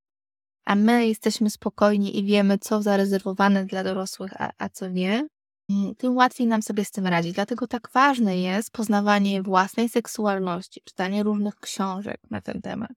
a 0.64 0.74
my 0.74 1.06
jesteśmy 1.06 1.50
spokojni 1.50 2.18
i 2.18 2.24
wiemy, 2.24 2.58
co 2.58 2.82
zarezerwowane 2.82 3.64
dla 3.64 3.84
dorosłych, 3.84 4.40
a, 4.40 4.50
a 4.58 4.68
co 4.68 4.88
nie, 4.88 5.28
tym 5.98 6.16
łatwiej 6.16 6.46
nam 6.46 6.62
sobie 6.62 6.84
z 6.84 6.90
tym 6.90 7.06
radzić. 7.06 7.32
Dlatego 7.32 7.66
tak 7.66 7.90
ważne 7.94 8.38
jest 8.38 8.70
poznawanie 8.70 9.42
własnej 9.42 9.88
seksualności, 9.88 10.80
czytanie 10.84 11.22
różnych 11.22 11.56
książek 11.56 12.20
na 12.30 12.40
ten 12.40 12.60
temat 12.60 12.90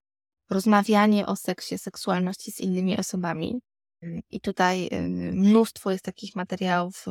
rozmawianie 0.52 1.26
o 1.26 1.36
seksie, 1.36 1.78
seksualności 1.78 2.52
z 2.52 2.60
innymi 2.60 2.98
osobami. 3.00 3.62
I 4.30 4.42
tutaj 4.42 4.90
y, 4.94 5.02
mnóstwo 5.34 5.92
jest 5.92 6.04
takich 6.04 6.36
materiałów, 6.36 7.06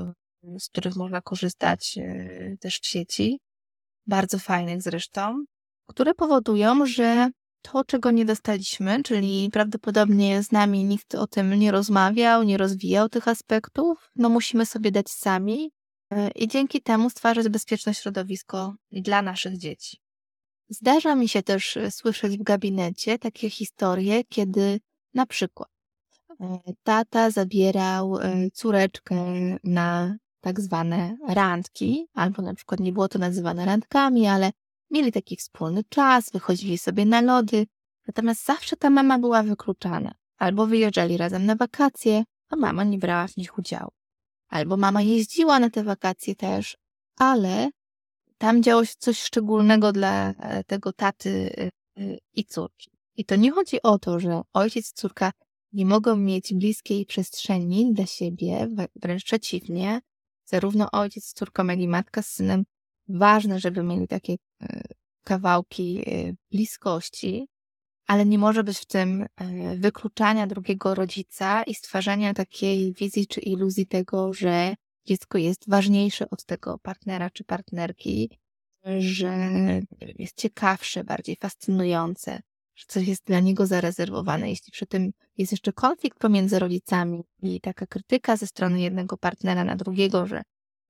z 0.59 0.69
których 0.69 0.97
można 0.97 1.21
korzystać 1.21 1.99
y, 1.99 2.57
też 2.61 2.81
w 2.81 2.87
sieci, 2.87 3.41
bardzo 4.07 4.39
fajnych 4.39 4.83
zresztą, 4.83 5.45
które 5.87 6.15
powodują, 6.15 6.87
że 6.87 7.31
to, 7.63 7.85
czego 7.85 8.11
nie 8.11 8.25
dostaliśmy, 8.25 9.03
czyli 9.03 9.51
prawdopodobnie 9.53 10.43
z 10.43 10.53
nami 10.53 10.85
nikt 10.85 11.15
o 11.15 11.27
tym 11.27 11.55
nie 11.55 11.71
rozmawiał, 11.71 12.43
nie 12.43 12.57
rozwijał 12.57 13.09
tych 13.09 13.29
aspektów, 13.29 14.11
no 14.17 14.29
musimy 14.29 14.67
sobie 14.67 14.91
dać 14.91 15.11
sami 15.11 15.71
i 16.35 16.49
dzięki 16.49 16.83
temu 16.83 17.11
stwarzać 17.11 17.49
bezpieczne 17.49 17.95
środowisko 17.95 18.75
dla 18.93 19.23
naszych 19.23 19.59
dzieci. 19.59 20.01
Zdarza 20.71 21.15
mi 21.15 21.29
się 21.29 21.43
też 21.43 21.77
e, 21.77 21.91
słyszeć 21.91 22.39
w 22.39 22.43
gabinecie 22.43 23.19
takie 23.19 23.51
historie, 23.51 24.25
kiedy 24.25 24.81
na 25.15 25.27
przykład 25.27 25.69
e, 26.41 26.59
tata 26.83 27.31
zabierał 27.31 28.19
e, 28.19 28.51
córeczkę 28.51 29.17
na 29.65 30.17
tak 30.41 30.61
zwane 30.61 31.17
randki, 31.29 32.07
albo 32.15 32.43
na 32.43 32.55
przykład 32.55 32.81
nie 32.81 32.93
było 32.93 33.09
to 33.09 33.19
nazywane 33.19 33.67
randkami, 33.67 34.27
ale 34.27 34.51
mieli 34.91 35.13
taki 35.13 35.37
wspólny 35.37 35.85
czas, 35.89 36.31
wychodzili 36.31 36.79
sobie 36.79 37.05
na 37.05 37.21
lody, 37.21 37.67
natomiast 38.07 38.45
zawsze 38.45 38.77
ta 38.77 38.91
mama 38.91 39.19
była 39.19 39.43
wykluczana. 39.43 40.15
Albo 40.39 40.67
wyjeżdżali 40.67 41.17
razem 41.17 41.47
na 41.47 41.57
wakacje, 41.57 42.25
a 42.49 42.57
mama 42.57 42.85
nie 42.85 42.99
brała 42.99 43.29
w 43.29 43.37
nich 43.37 43.59
udziału. 43.59 43.91
Albo 44.49 44.77
mama 44.77 45.03
jeździła 45.03 45.61
na 45.61 45.71
te 45.71 45.85
wakacje 45.85 46.35
też, 46.37 46.77
ale 47.17 47.71
tam 48.39 48.63
działo 48.63 48.85
się 48.85 48.95
coś 48.99 49.23
szczególnego 49.23 49.93
dla 49.93 50.31
e, 50.31 50.65
tego 50.65 50.93
taty 50.93 51.51
e, 51.59 51.71
e, 52.03 52.17
i 52.35 52.45
córki. 52.45 52.91
I 53.17 53.25
to 53.25 53.37
nie 53.37 53.51
chodzi 53.51 53.83
o 53.83 53.99
to, 53.99 54.21
że 54.21 54.43
ojciec 54.53 54.91
i 54.91 54.95
córka 54.95 55.33
nie 55.73 55.87
mogą 55.87 56.17
mieć 56.17 56.55
bliskiej 56.55 57.07
przestrzeni 57.07 57.95
dla 57.95 58.07
siebie, 58.07 58.69
wręcz 58.97 59.25
przeciwnie. 59.25 60.01
Zarówno 60.45 60.91
ojciec 60.91 61.25
z 61.25 61.33
córką, 61.33 61.67
jak 61.67 61.79
i 61.79 61.89
matka 61.89 62.23
z 62.23 62.27
synem 62.27 62.65
ważne, 63.19 63.61
żeby 63.61 63.83
mieli 63.83 64.09
takie 64.09 64.37
kawałki 65.25 66.05
bliskości, 66.51 67.47
ale 68.07 68.27
nie 68.27 68.39
może 68.39 68.65
być 68.65 68.79
w 68.79 68.87
tym 68.87 69.27
wykluczania 69.77 70.47
drugiego 70.47 70.95
rodzica 70.95 71.63
i 71.63 71.75
stwarzania 71.75 72.35
takiej 72.35 72.93
wizji 72.93 73.27
czy 73.27 73.41
iluzji 73.41 73.87
tego, 73.87 74.33
że 74.33 74.75
dziecko 75.07 75.39
jest 75.39 75.69
ważniejsze 75.69 76.31
od 76.31 76.45
tego 76.45 76.79
partnera 76.79 77.31
czy 77.31 77.45
partnerki, 77.45 78.31
że 78.99 79.51
jest 80.19 80.37
ciekawsze, 80.37 81.05
bardziej 81.05 81.37
fascynujące, 81.41 82.41
że 82.75 82.85
coś 82.89 83.09
jest 83.09 83.25
dla 83.25 83.41
niego 83.41 83.67
zarezerwowane. 83.67 84.51
Jeśli 84.51 84.73
przy 84.73 84.87
tym 84.87 85.11
jest 85.37 85.53
jeszcze 85.53 85.73
konflikt 85.73 86.19
pomiędzy 86.19 86.59
rodzicami 86.59 87.23
i 87.43 87.61
taka 87.61 87.87
krytyka 87.87 88.37
ze 88.37 88.47
strony 88.47 88.81
jednego 88.81 89.17
partnera 89.17 89.65
na 89.65 89.77
drugiego, 89.77 90.27
że 90.27 90.43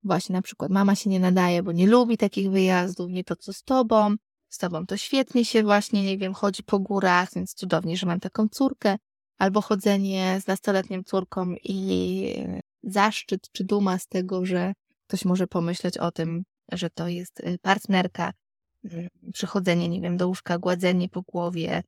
właśnie 0.05 0.33
na 0.33 0.43
przykład 0.43 0.71
mama 0.71 0.95
się 0.95 1.11
nie 1.11 1.21
nadaje, 1.21 1.63
bo 1.63 1.73
nie 1.73 1.87
lubi 1.87 2.19
takich 2.19 2.51
wyjazdów, 2.51 3.11
nie 3.11 3.25
to 3.25 3.37
co 3.37 3.53
z 3.53 3.63
tobą, 3.63 4.15
z 4.49 4.59
tobą 4.59 4.87
to 4.87 4.97
świetnie 4.97 5.45
się 5.45 5.63
właśnie, 5.63 6.03
nie 6.03 6.19
wiem, 6.19 6.35
chodzi 6.35 6.63
po 6.63 6.79
górach, 6.79 7.29
więc 7.35 7.55
cudownie, 7.55 7.97
że 7.97 8.07
mam 8.07 8.21
taką 8.21 8.49
córkę, 8.49 8.97
albo 9.39 9.61
chodzenie 9.61 10.39
z 10.41 10.47
nastoletnią 10.47 11.03
córką 11.03 11.55
i 11.65 12.47
zaszczyt 12.83 13.51
czy 13.53 13.65
duma 13.65 13.99
z 13.99 14.07
tego, 14.07 14.47
że 14.47 14.73
ktoś 15.07 15.25
może 15.25 15.47
pomyśleć 15.47 15.99
o 15.99 16.11
tym, 16.11 16.43
że 16.73 16.91
to 16.91 17.09
jest 17.09 17.41
y, 17.41 17.59
partnerka, 17.63 18.33
y, 18.85 19.09
przychodzenie, 19.33 19.89
nie 19.89 20.01
wiem, 20.01 20.17
do 20.17 20.29
łóżka, 20.29 20.59
gładzenie 20.59 21.09
po 21.09 21.23
głowie, 21.23 21.83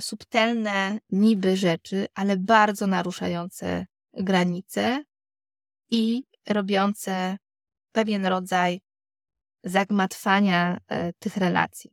subtelne 0.00 0.98
niby 1.10 1.56
rzeczy, 1.56 2.06
ale 2.14 2.36
bardzo 2.36 2.86
naruszające 2.86 3.86
granice 4.12 5.04
i 5.90 6.22
robiące 6.50 7.36
pewien 7.92 8.26
rodzaj 8.26 8.80
zagmatwania 9.64 10.78
e, 10.88 11.12
tych 11.12 11.36
relacji. 11.36 11.90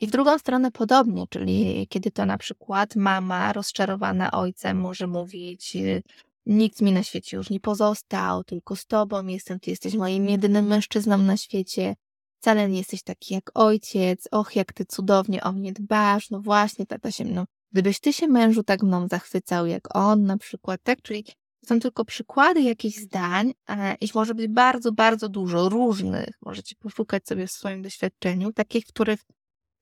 I 0.00 0.06
w 0.06 0.10
drugą 0.10 0.38
stronę 0.38 0.70
podobnie, 0.70 1.26
czyli 1.30 1.86
kiedy 1.90 2.10
to 2.10 2.26
na 2.26 2.38
przykład 2.38 2.96
mama 2.96 3.52
rozczarowana 3.52 4.30
ojcem 4.30 4.80
może 4.80 5.06
mówić, 5.06 5.76
y, 5.76 6.02
Nikt 6.46 6.80
mi 6.80 6.92
na 6.92 7.02
świecie 7.02 7.36
już 7.36 7.50
nie 7.50 7.60
pozostał, 7.60 8.44
tylko 8.44 8.76
z 8.76 8.86
tobą 8.86 9.26
jestem, 9.26 9.60
ty 9.60 9.70
jesteś 9.70 9.94
moim 9.94 10.28
jedynym 10.28 10.66
mężczyzną 10.66 11.18
na 11.18 11.36
świecie. 11.36 11.94
Wcale 12.40 12.68
nie 12.68 12.78
jesteś 12.78 13.02
taki 13.02 13.34
jak 13.34 13.50
ojciec, 13.54 14.28
och, 14.30 14.56
jak 14.56 14.72
ty 14.72 14.84
cudownie 14.84 15.42
o 15.42 15.52
mnie 15.52 15.72
dbasz, 15.72 16.30
no 16.30 16.40
właśnie, 16.40 16.86
tata 16.86 17.10
się 17.10 17.24
mną. 17.24 17.44
Gdybyś 17.72 18.00
ty 18.00 18.12
się 18.12 18.28
mężu 18.28 18.62
tak 18.62 18.82
mną 18.82 19.08
zachwycał 19.08 19.66
jak 19.66 19.96
on 19.96 20.22
na 20.22 20.38
przykład, 20.38 20.80
tak? 20.82 21.02
Czyli 21.02 21.24
są 21.64 21.80
tylko 21.80 22.04
przykłady 22.04 22.62
jakichś 22.62 22.98
zdań, 22.98 23.54
ich 24.00 24.14
może 24.14 24.34
być 24.34 24.48
bardzo, 24.48 24.92
bardzo 24.92 25.28
dużo, 25.28 25.68
różnych. 25.68 26.38
Możecie 26.42 26.76
poszukać 26.76 27.26
sobie 27.26 27.46
w 27.46 27.52
swoim 27.52 27.82
doświadczeniu, 27.82 28.52
takich, 28.52 28.84
w 28.84 28.88
których 28.88 29.20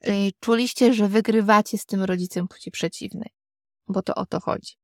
y, 0.08 0.30
czuliście, 0.40 0.94
że 0.94 1.08
wygrywacie 1.08 1.78
z 1.78 1.86
tym 1.86 2.02
rodzicem 2.02 2.48
płci 2.48 2.70
przeciwnej, 2.70 3.30
bo 3.88 4.02
to 4.02 4.14
o 4.14 4.26
to 4.26 4.40
chodzi. 4.40 4.74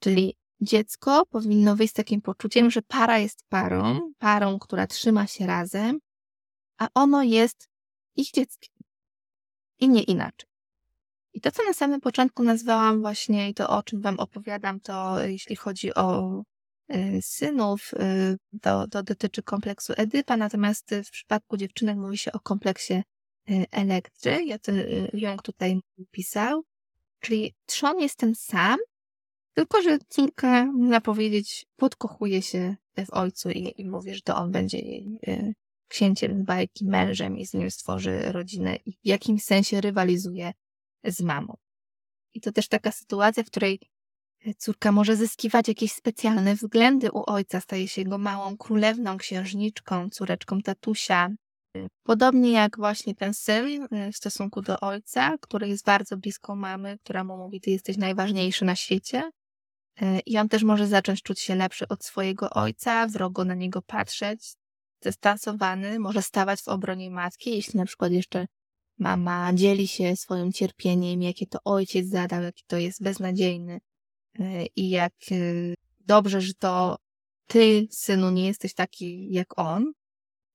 Czyli 0.00 0.36
dziecko 0.60 1.26
powinno 1.26 1.76
wyjść 1.76 1.90
z 1.90 1.96
takim 1.96 2.20
poczuciem, 2.20 2.70
że 2.70 2.82
para 2.82 3.18
jest 3.18 3.44
parą, 3.48 4.12
parą, 4.18 4.58
która 4.58 4.86
trzyma 4.86 5.26
się 5.26 5.46
razem, 5.46 5.98
a 6.78 6.88
ono 6.94 7.22
jest 7.22 7.68
ich 8.16 8.30
dzieckiem. 8.30 8.74
I 9.80 9.88
nie 9.88 10.02
inaczej. 10.02 10.47
I 11.32 11.40
to, 11.40 11.50
co 11.50 11.62
na 11.64 11.72
samym 11.72 12.00
początku 12.00 12.42
nazwałam 12.42 13.00
właśnie 13.00 13.50
i 13.50 13.54
to, 13.54 13.68
o 13.68 13.82
czym 13.82 14.00
Wam 14.00 14.18
opowiadam, 14.18 14.80
to 14.80 15.24
jeśli 15.26 15.56
chodzi 15.56 15.94
o 15.94 16.42
y, 16.94 17.18
synów, 17.22 17.94
y, 17.94 18.36
to, 18.62 18.88
to 18.88 19.02
dotyczy 19.02 19.42
kompleksu 19.42 19.92
Edypa, 19.96 20.36
natomiast 20.36 20.94
w 21.04 21.10
przypadku 21.10 21.56
dziewczynek 21.56 21.96
mówi 21.96 22.18
się 22.18 22.32
o 22.32 22.40
kompleksie 22.40 23.02
y, 23.50 23.66
Elektry. 23.70 24.44
Ja 24.44 24.58
to 24.58 24.72
Jung 25.12 25.42
tutaj 25.42 25.80
pisał. 26.10 26.64
Czyli 27.20 27.54
trzon 27.66 28.00
jest 28.00 28.16
ten 28.16 28.34
sam, 28.34 28.78
tylko, 29.54 29.82
że 29.82 29.98
córka, 30.08 30.64
można 30.64 31.00
powiedzieć, 31.00 31.66
podkochuje 31.76 32.42
się 32.42 32.76
w 33.06 33.10
ojcu 33.10 33.50
i, 33.50 33.80
i 33.80 33.84
mówi, 33.84 34.14
że 34.14 34.20
to 34.20 34.36
on 34.36 34.52
będzie 34.52 34.78
jej 34.78 35.20
księciem 35.88 36.44
bajki, 36.44 36.84
mężem 36.84 37.38
i 37.38 37.46
z 37.46 37.54
nim 37.54 37.70
stworzy 37.70 38.32
rodzinę 38.32 38.76
i 38.76 38.92
w 38.92 39.06
jakimś 39.06 39.44
sensie 39.44 39.80
rywalizuje 39.80 40.52
z 41.04 41.20
mamą. 41.20 41.56
I 42.34 42.40
to 42.40 42.52
też 42.52 42.68
taka 42.68 42.92
sytuacja, 42.92 43.42
w 43.42 43.46
której 43.46 43.80
córka 44.58 44.92
może 44.92 45.16
zyskiwać 45.16 45.68
jakieś 45.68 45.92
specjalne 45.92 46.54
względy 46.54 47.12
u 47.12 47.22
ojca, 47.26 47.60
staje 47.60 47.88
się 47.88 48.00
jego 48.00 48.18
małą 48.18 48.56
królewną, 48.56 49.16
księżniczką, 49.16 50.10
córeczką 50.10 50.62
tatusia, 50.62 51.30
Podobnie 52.02 52.52
jak 52.52 52.76
właśnie 52.76 53.14
ten 53.14 53.34
syn 53.34 53.88
w 54.12 54.16
stosunku 54.16 54.62
do 54.62 54.80
ojca, 54.80 55.38
który 55.40 55.68
jest 55.68 55.84
bardzo 55.84 56.16
blisko 56.16 56.56
mamy, 56.56 56.98
która 56.98 57.24
mu 57.24 57.36
mówi, 57.36 57.60
ty 57.60 57.70
jesteś 57.70 57.96
najważniejszy 57.96 58.64
na 58.64 58.76
świecie. 58.76 59.30
I 60.26 60.38
on 60.38 60.48
też 60.48 60.62
może 60.62 60.86
zacząć 60.86 61.22
czuć 61.22 61.40
się 61.40 61.54
lepszy 61.54 61.88
od 61.88 62.04
swojego 62.04 62.50
ojca, 62.50 63.06
wrogo 63.06 63.44
na 63.44 63.54
niego 63.54 63.82
patrzeć, 63.82 64.54
zestansowany, 65.02 65.98
może 65.98 66.22
stawać 66.22 66.62
w 66.62 66.68
obronie 66.68 67.10
matki, 67.10 67.50
jeśli 67.50 67.78
na 67.78 67.84
przykład 67.84 68.12
jeszcze 68.12 68.46
mama 68.98 69.52
dzieli 69.54 69.88
się 69.88 70.16
swoim 70.16 70.52
cierpieniem, 70.52 71.22
jakie 71.22 71.46
to 71.46 71.58
ojciec 71.64 72.08
zadał, 72.08 72.42
jaki 72.42 72.64
to 72.66 72.76
jest 72.78 73.02
beznadziejny 73.02 73.80
i 74.76 74.88
jak 74.88 75.12
dobrze, 76.00 76.40
że 76.40 76.54
to 76.54 76.98
ty, 77.46 77.88
synu, 77.90 78.30
nie 78.30 78.46
jesteś 78.46 78.74
taki 78.74 79.32
jak 79.32 79.58
on, 79.58 79.92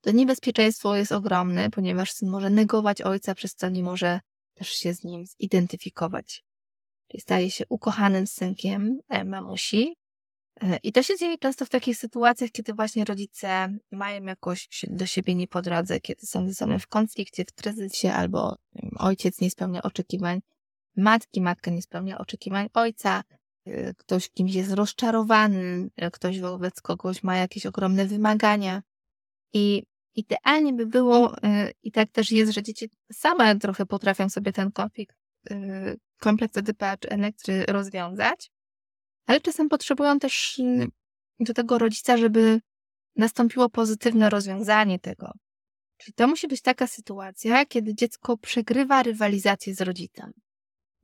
to 0.02 0.12
niebezpieczeństwo 0.12 0.96
jest 0.96 1.12
ogromne, 1.12 1.70
ponieważ 1.70 2.12
syn 2.12 2.30
może 2.30 2.50
negować 2.50 3.02
ojca, 3.02 3.36
przez 3.36 3.56
co 3.56 3.70
nie 3.70 3.84
może 3.84 4.20
też 4.54 4.70
się 4.70 4.94
z 4.94 5.04
nim 5.04 5.26
zidentyfikować. 5.26 6.44
Czyli 7.08 7.22
staje 7.22 7.52
się 7.52 7.66
ukochanym 7.70 8.28
synkiem 8.28 9.00
e, 9.10 9.26
mamusi. 9.26 9.96
E, 10.64 10.78
I 10.84 10.92
to 10.92 11.04
się 11.04 11.18
dzieje 11.18 11.38
często 11.38 11.66
w 11.66 11.70
takich 11.70 11.98
sytuacjach, 11.98 12.52
kiedy 12.52 12.74
właśnie 12.74 13.06
rodzice 13.06 13.78
mają 13.92 14.24
jakoś 14.24 14.70
do 14.88 15.06
siebie 15.06 15.36
nie 15.36 15.48
po 15.48 15.62
drodze, 15.62 16.00
kiedy 16.00 16.26
są 16.26 16.48
ze 16.48 16.54
sobą 16.54 16.80
w 16.80 16.88
konflikcie, 16.88 17.46
w 17.46 17.54
kryzysie, 17.54 18.14
albo 18.14 18.58
ojciec 19.00 19.42
nie 19.42 19.52
spełnia 19.52 19.82
oczekiwań 19.82 20.40
matki, 20.98 21.42
matka 21.42 21.72
nie 21.72 21.82
spełnia 21.82 22.18
oczekiwań 22.18 22.70
ojca, 22.74 23.24
e, 23.66 23.94
ktoś 23.94 24.30
kimś 24.30 24.54
jest 24.54 24.72
rozczarowany, 24.72 25.90
ktoś 26.14 26.40
wobec 26.40 26.82
kogoś 26.82 27.24
ma 27.24 27.38
jakieś 27.38 27.66
ogromne 27.66 28.06
wymagania. 28.06 28.82
I 29.54 29.84
idealnie 30.16 30.74
by 30.74 30.86
było, 30.86 31.36
i 31.84 31.92
tak 31.92 32.12
też 32.12 32.32
jest, 32.32 32.54
że 32.54 32.64
dzieci 32.64 32.90
same 33.12 33.60
trochę 33.60 33.86
potrafią 33.86 34.30
sobie 34.30 34.54
ten 34.54 34.72
konflikt 34.72 35.16
kompleks 36.20 36.58
EDP 36.58 36.98
czy 37.00 37.10
elektry 37.10 37.66
rozwiązać, 37.66 38.52
ale 39.26 39.42
czasem 39.42 39.70
potrzebują 39.70 40.20
też 40.20 40.60
y, 40.60 40.88
do 41.40 41.54
tego 41.54 41.78
rodzica, 41.78 42.18
żeby 42.18 42.62
nastąpiło 43.16 43.70
pozytywne 43.70 44.30
rozwiązanie 44.30 45.00
tego. 45.00 45.32
Czyli 45.98 46.14
to 46.14 46.28
musi 46.28 46.48
być 46.48 46.62
taka 46.62 46.88
sytuacja, 46.88 47.66
kiedy 47.66 47.96
dziecko 47.96 48.38
przegrywa 48.38 49.04
rywalizację 49.04 49.76
z 49.76 49.82
rodzicem. 49.82 50.32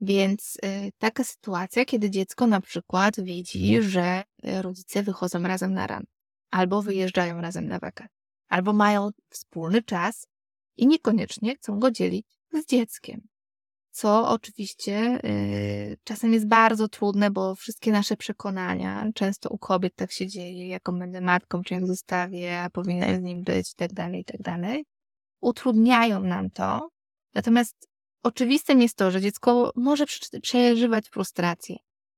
Więc 0.00 0.58
y, 0.64 0.90
taka 0.98 1.24
sytuacja, 1.24 1.84
kiedy 1.84 2.10
dziecko 2.10 2.46
na 2.46 2.60
przykład 2.60 3.20
widzi, 3.20 3.82
że 3.82 4.22
rodzice 4.42 5.02
wychodzą 5.02 5.42
razem 5.42 5.72
na 5.74 5.86
ran, 5.86 6.04
albo 6.50 6.82
wyjeżdżają 6.82 7.40
razem 7.40 7.68
na 7.68 7.78
wakacje, 7.78 8.16
albo 8.48 8.72
mają 8.72 9.10
wspólny 9.28 9.82
czas 9.82 10.26
i 10.76 10.86
niekoniecznie 10.86 11.56
chcą 11.56 11.78
go 11.78 11.90
dzielić 11.90 12.26
z 12.52 12.66
dzieckiem 12.66 13.29
co 13.90 14.28
oczywiście 14.28 15.20
yy, 15.22 15.96
czasem 16.04 16.32
jest 16.32 16.48
bardzo 16.48 16.88
trudne, 16.88 17.30
bo 17.30 17.54
wszystkie 17.54 17.92
nasze 17.92 18.16
przekonania, 18.16 19.10
często 19.14 19.48
u 19.48 19.58
kobiet 19.58 19.94
tak 19.96 20.12
się 20.12 20.26
dzieje, 20.26 20.68
jaką 20.68 20.98
będę 20.98 21.20
matką, 21.20 21.62
czy 21.62 21.74
jak 21.74 21.86
zostawię, 21.86 22.60
a 22.60 22.70
powinna 22.70 23.16
z 23.16 23.20
nim 23.20 23.42
być, 23.42 23.72
i 23.72 23.74
tak 23.76 23.92
dalej, 23.92 24.20
i 24.20 24.24
tak 24.24 24.40
utrudniają 25.40 26.22
nam 26.22 26.50
to. 26.50 26.88
Natomiast 27.34 27.88
oczywistym 28.22 28.82
jest 28.82 28.96
to, 28.96 29.10
że 29.10 29.20
dziecko 29.20 29.72
może 29.76 30.04
przeżywać 30.42 31.08
frustrację. 31.08 31.76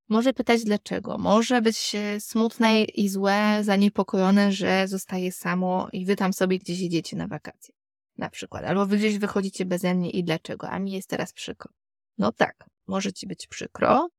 Może 0.09 0.33
pytać 0.33 0.63
dlaczego. 0.63 1.17
Może 1.17 1.61
być 1.61 1.95
e, 1.95 2.19
smutne 2.19 2.83
i 2.83 3.09
złe, 3.09 3.59
zaniepokojone, 3.61 4.51
że 4.51 4.87
zostaje 4.87 5.31
samo 5.31 5.87
i 5.93 6.05
wy 6.05 6.15
tam 6.15 6.33
sobie 6.33 6.59
gdzieś 6.59 6.81
idziecie 6.81 7.17
na 7.17 7.27
wakacje 7.27 7.75
na 8.17 8.29
przykład, 8.29 8.63
albo 8.63 8.85
wy 8.85 8.97
gdzieś 8.97 9.17
wychodzicie 9.17 9.65
beze 9.65 9.95
mnie 9.95 10.09
i 10.09 10.23
dlaczego, 10.23 10.69
a 10.69 10.79
mi 10.79 10.91
jest 10.91 11.09
teraz 11.09 11.33
przykro. 11.33 11.71
No 12.17 12.31
tak, 12.31 12.65
może 12.87 13.13
ci 13.13 13.27
być 13.27 13.47
przykro, 13.47 14.09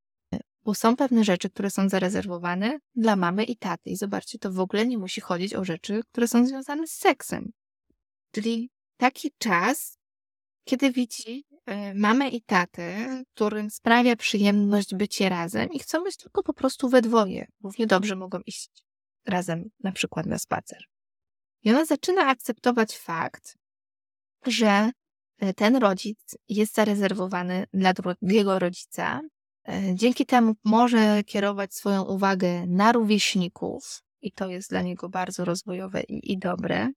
bo 0.65 0.73
są 0.73 0.95
pewne 0.95 1.23
rzeczy, 1.23 1.49
które 1.49 1.69
są 1.69 1.89
zarezerwowane 1.89 2.79
dla 2.95 3.15
mamy 3.15 3.43
i 3.43 3.57
taty. 3.57 3.89
I 3.89 3.95
zobaczcie, 3.95 4.39
to 4.39 4.51
w 4.51 4.59
ogóle 4.59 4.87
nie 4.87 4.97
musi 4.97 5.21
chodzić 5.21 5.53
o 5.53 5.65
rzeczy, 5.65 6.01
które 6.11 6.27
są 6.27 6.45
związane 6.45 6.87
z 6.87 6.91
seksem. 6.91 7.51
Czyli 8.31 8.69
taki 8.97 9.31
czas, 9.37 9.97
kiedy 10.63 10.91
widzi 10.91 11.45
e, 11.65 11.93
mamę 11.93 12.29
i 12.29 12.41
tatę, 12.41 13.23
którym 13.33 13.69
sprawia 13.69 14.15
przyjemność 14.15 14.95
bycie 14.95 15.29
razem 15.29 15.69
i 15.73 15.79
chcą 15.79 16.03
być 16.03 16.17
tylko 16.17 16.43
po 16.43 16.53
prostu 16.53 16.89
we 16.89 17.01
dwoje. 17.01 17.47
Równie 17.63 17.87
dobrze 17.87 18.15
mogą 18.15 18.39
iść 18.45 18.69
razem 19.25 19.69
na 19.83 19.91
przykład 19.91 20.25
na 20.25 20.39
spacer. 20.39 20.83
I 21.63 21.69
ona 21.69 21.85
zaczyna 21.85 22.21
akceptować 22.21 22.97
fakt, 22.97 23.57
że 24.47 24.91
e, 25.39 25.53
ten 25.53 25.75
rodzic 25.75 26.19
jest 26.49 26.75
zarezerwowany 26.75 27.65
dla 27.73 27.93
drugiego 27.93 28.59
rodzica. 28.59 29.21
E, 29.67 29.95
dzięki 29.95 30.25
temu 30.25 30.53
może 30.63 31.23
kierować 31.23 31.73
swoją 31.73 32.03
uwagę 32.03 32.65
na 32.67 32.91
rówieśników, 32.91 34.01
i 34.21 34.31
to 34.31 34.49
jest 34.49 34.69
dla 34.69 34.81
niego 34.81 35.09
bardzo 35.09 35.45
rozwojowe 35.45 36.03
i, 36.03 36.31
i 36.31 36.37
dobre, 36.37 36.89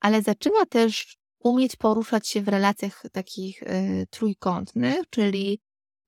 ale 0.00 0.22
zaczyna 0.22 0.66
też 0.66 1.16
umieć 1.38 1.76
poruszać 1.76 2.28
się 2.28 2.42
w 2.42 2.48
relacjach 2.48 3.02
takich 3.12 3.62
y, 3.62 4.06
trójkątnych, 4.10 5.10
czyli 5.10 5.60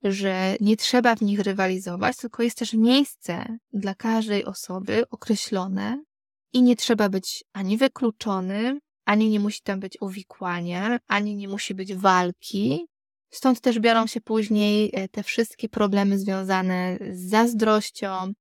że 0.03 0.57
nie 0.61 0.77
trzeba 0.77 1.17
w 1.17 1.23
nich 1.23 1.41
rywalizować, 1.41 2.17
tylko 2.17 2.43
jest 2.43 2.59
też 2.59 2.73
miejsce 2.73 3.59
dla 3.73 3.95
każdej 3.95 4.45
osoby 4.45 5.05
określone 5.11 6.05
i 6.53 6.63
nie 6.63 6.77
trzeba 6.77 7.09
być 7.09 7.45
ani 7.53 7.77
wykluczonym, 7.77 8.81
ani 9.07 9.31
nie 9.31 9.41
musi 9.41 9.61
tam 9.63 9.81
być 9.81 10.01
uwikłania, 10.01 10.99
ani 11.07 11.37
nie 11.37 11.49
musi 11.49 11.75
być 11.75 11.95
walki. 11.95 12.87
Stąd 13.31 13.61
też 13.61 13.81
biorą 13.81 14.07
się 14.07 14.21
później 14.21 14.91
e, 14.93 15.09
te 15.09 15.23
wszystkie 15.23 15.69
problemy 15.69 16.19
związane 16.19 16.99
z 17.11 17.31
zazdrością, 17.31 18.33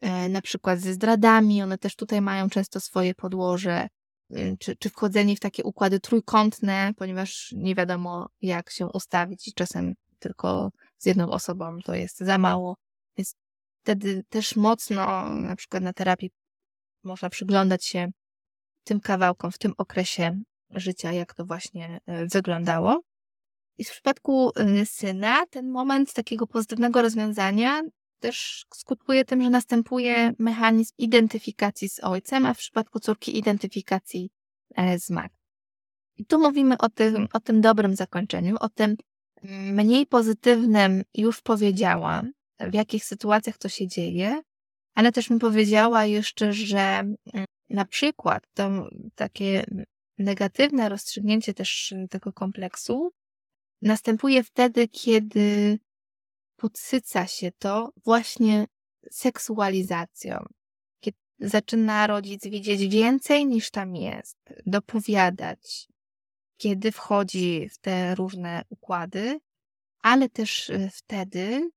e, 0.00 0.28
na 0.28 0.42
przykład 0.42 0.80
ze 0.80 0.92
zdradami. 0.92 1.62
One 1.62 1.78
też 1.78 1.96
tutaj 1.96 2.20
mają 2.20 2.48
często 2.50 2.80
swoje 2.80 3.14
podłoże, 3.14 3.88
e, 4.30 4.56
czy, 4.56 4.76
czy 4.76 4.90
wchodzenie 4.90 5.36
w 5.36 5.40
takie 5.40 5.64
układy 5.64 6.00
trójkątne, 6.00 6.92
ponieważ 6.96 7.52
nie 7.56 7.74
wiadomo, 7.74 8.28
jak 8.40 8.70
się 8.70 8.86
ustawić 8.86 9.48
i 9.48 9.52
czasem 9.52 9.94
tylko 10.18 10.70
z 10.98 11.06
jedną 11.06 11.30
osobą 11.30 11.78
to 11.84 11.94
jest 11.94 12.18
za 12.18 12.38
mało. 12.38 12.76
Więc 13.16 13.34
wtedy 13.82 14.24
też 14.28 14.56
mocno, 14.56 15.30
na 15.30 15.56
przykład 15.56 15.82
na 15.82 15.92
terapii, 15.92 16.30
można 17.04 17.30
przyglądać 17.30 17.84
się 17.84 18.08
tym 18.86 19.00
kawałkom, 19.00 19.52
w 19.52 19.58
tym 19.58 19.74
okresie 19.78 20.40
życia, 20.70 21.12
jak 21.12 21.34
to 21.34 21.44
właśnie 21.44 22.00
e, 22.06 22.26
wyglądało. 22.26 23.02
I 23.78 23.84
w 23.84 23.90
przypadku 23.90 24.50
e, 24.56 24.86
syna 24.86 25.46
ten 25.50 25.70
moment 25.70 26.12
takiego 26.12 26.46
pozytywnego 26.46 27.02
rozwiązania 27.02 27.82
też 28.20 28.66
skutkuje 28.74 29.24
tym, 29.24 29.42
że 29.42 29.50
następuje 29.50 30.32
mechanizm 30.38 30.94
identyfikacji 30.98 31.88
z 31.88 32.00
ojcem, 32.00 32.46
a 32.46 32.54
w 32.54 32.58
przypadku 32.58 33.00
córki 33.00 33.38
identyfikacji 33.38 34.30
e, 34.76 34.98
z 34.98 35.10
matką. 35.10 35.36
I 36.16 36.26
tu 36.26 36.38
mówimy 36.38 36.78
o 36.78 36.88
tym, 36.88 37.28
o 37.32 37.40
tym 37.40 37.60
dobrym 37.60 37.96
zakończeniu, 37.96 38.56
o 38.60 38.68
tym 38.68 38.96
mniej 39.72 40.06
pozytywnym 40.06 41.02
już 41.14 41.40
powiedziałam, 41.40 42.32
w 42.60 42.74
jakich 42.74 43.04
sytuacjach 43.04 43.58
to 43.58 43.68
się 43.68 43.88
dzieje, 43.88 44.42
ale 44.96 45.12
też 45.12 45.30
mi 45.30 45.38
powiedziała 45.38 46.04
jeszcze, 46.04 46.52
że 46.52 46.78
mm, 46.78 47.16
na 47.70 47.84
przykład 47.84 48.46
to 48.54 48.88
takie 49.14 49.64
negatywne 50.18 50.88
rozstrzygnięcie 50.88 51.54
też 51.54 51.94
tego 52.10 52.32
kompleksu 52.32 53.12
następuje 53.82 54.42
wtedy, 54.44 54.88
kiedy 54.88 55.78
podsyca 56.56 57.26
się 57.26 57.50
to 57.58 57.92
właśnie 58.04 58.66
seksualizacją. 59.10 60.44
Kiedy 61.00 61.18
zaczyna 61.40 62.06
rodzic 62.06 62.46
widzieć 62.46 62.88
więcej 62.88 63.46
niż 63.46 63.70
tam 63.70 63.96
jest, 63.96 64.38
dopowiadać, 64.66 65.88
kiedy 66.56 66.92
wchodzi 66.92 67.68
w 67.68 67.78
te 67.78 68.14
różne 68.14 68.62
układy, 68.68 69.40
ale 70.02 70.28
też 70.28 70.70
e, 70.70 70.90
wtedy, 70.92 71.70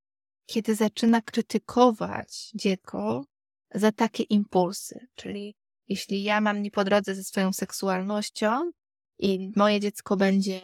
kiedy 0.49 0.75
zaczyna 0.75 1.21
krytykować 1.21 2.51
dziecko 2.55 3.25
za 3.73 3.91
takie 3.91 4.23
impulsy, 4.23 5.07
czyli 5.15 5.55
jeśli 5.87 6.23
ja 6.23 6.41
mam 6.41 6.61
nie 6.61 6.71
po 6.71 6.83
drodze 6.83 7.15
ze 7.15 7.23
swoją 7.23 7.53
seksualnością 7.53 8.71
i 9.19 9.51
moje 9.55 9.79
dziecko 9.79 10.17
będzie 10.17 10.61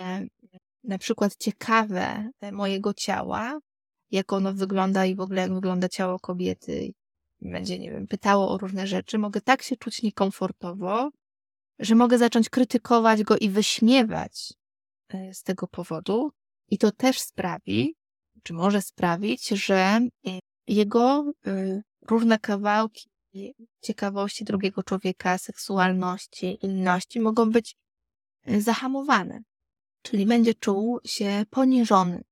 na 0.83 0.97
przykład 0.97 1.35
ciekawe 1.35 2.29
mojego 2.51 2.93
ciała, 2.93 3.59
jak 4.11 4.33
ono 4.33 4.53
wygląda 4.53 5.05
i 5.05 5.15
w 5.15 5.19
ogóle 5.19 5.41
jak 5.41 5.53
wygląda 5.53 5.89
ciało 5.89 6.19
kobiety, 6.19 6.93
będzie, 7.41 7.79
nie 7.79 7.91
wiem, 7.91 8.07
pytało 8.07 8.49
o 8.49 8.57
różne 8.57 8.87
rzeczy, 8.87 9.17
mogę 9.17 9.41
tak 9.41 9.61
się 9.61 9.75
czuć 9.75 10.03
niekomfortowo, 10.03 11.09
że 11.79 11.95
mogę 11.95 12.17
zacząć 12.17 12.49
krytykować 12.49 13.23
go 13.23 13.37
i 13.37 13.49
wyśmiewać 13.49 14.53
e, 15.09 15.33
z 15.33 15.43
tego 15.43 15.67
powodu. 15.67 16.31
I 16.69 16.77
to 16.77 16.91
też 16.91 17.19
sprawi, 17.19 17.95
czy 18.45 18.53
może 18.53 18.81
sprawić, 18.81 19.47
że 19.47 19.75
e, 19.75 20.39
jego 20.67 21.31
e, 21.47 21.81
różne 22.07 22.39
kawałki 22.39 23.09
ciekawości 23.81 24.43
drugiego 24.43 24.83
człowieka, 24.83 25.37
seksualności, 25.37 26.57
inności 26.61 27.19
mogą 27.19 27.51
być 27.51 27.75
zahamowany, 28.47 29.43
czyli 30.01 30.25
będzie 30.25 30.53
czuł 30.53 30.99
się 31.05 31.43
poniżony. 31.49 32.23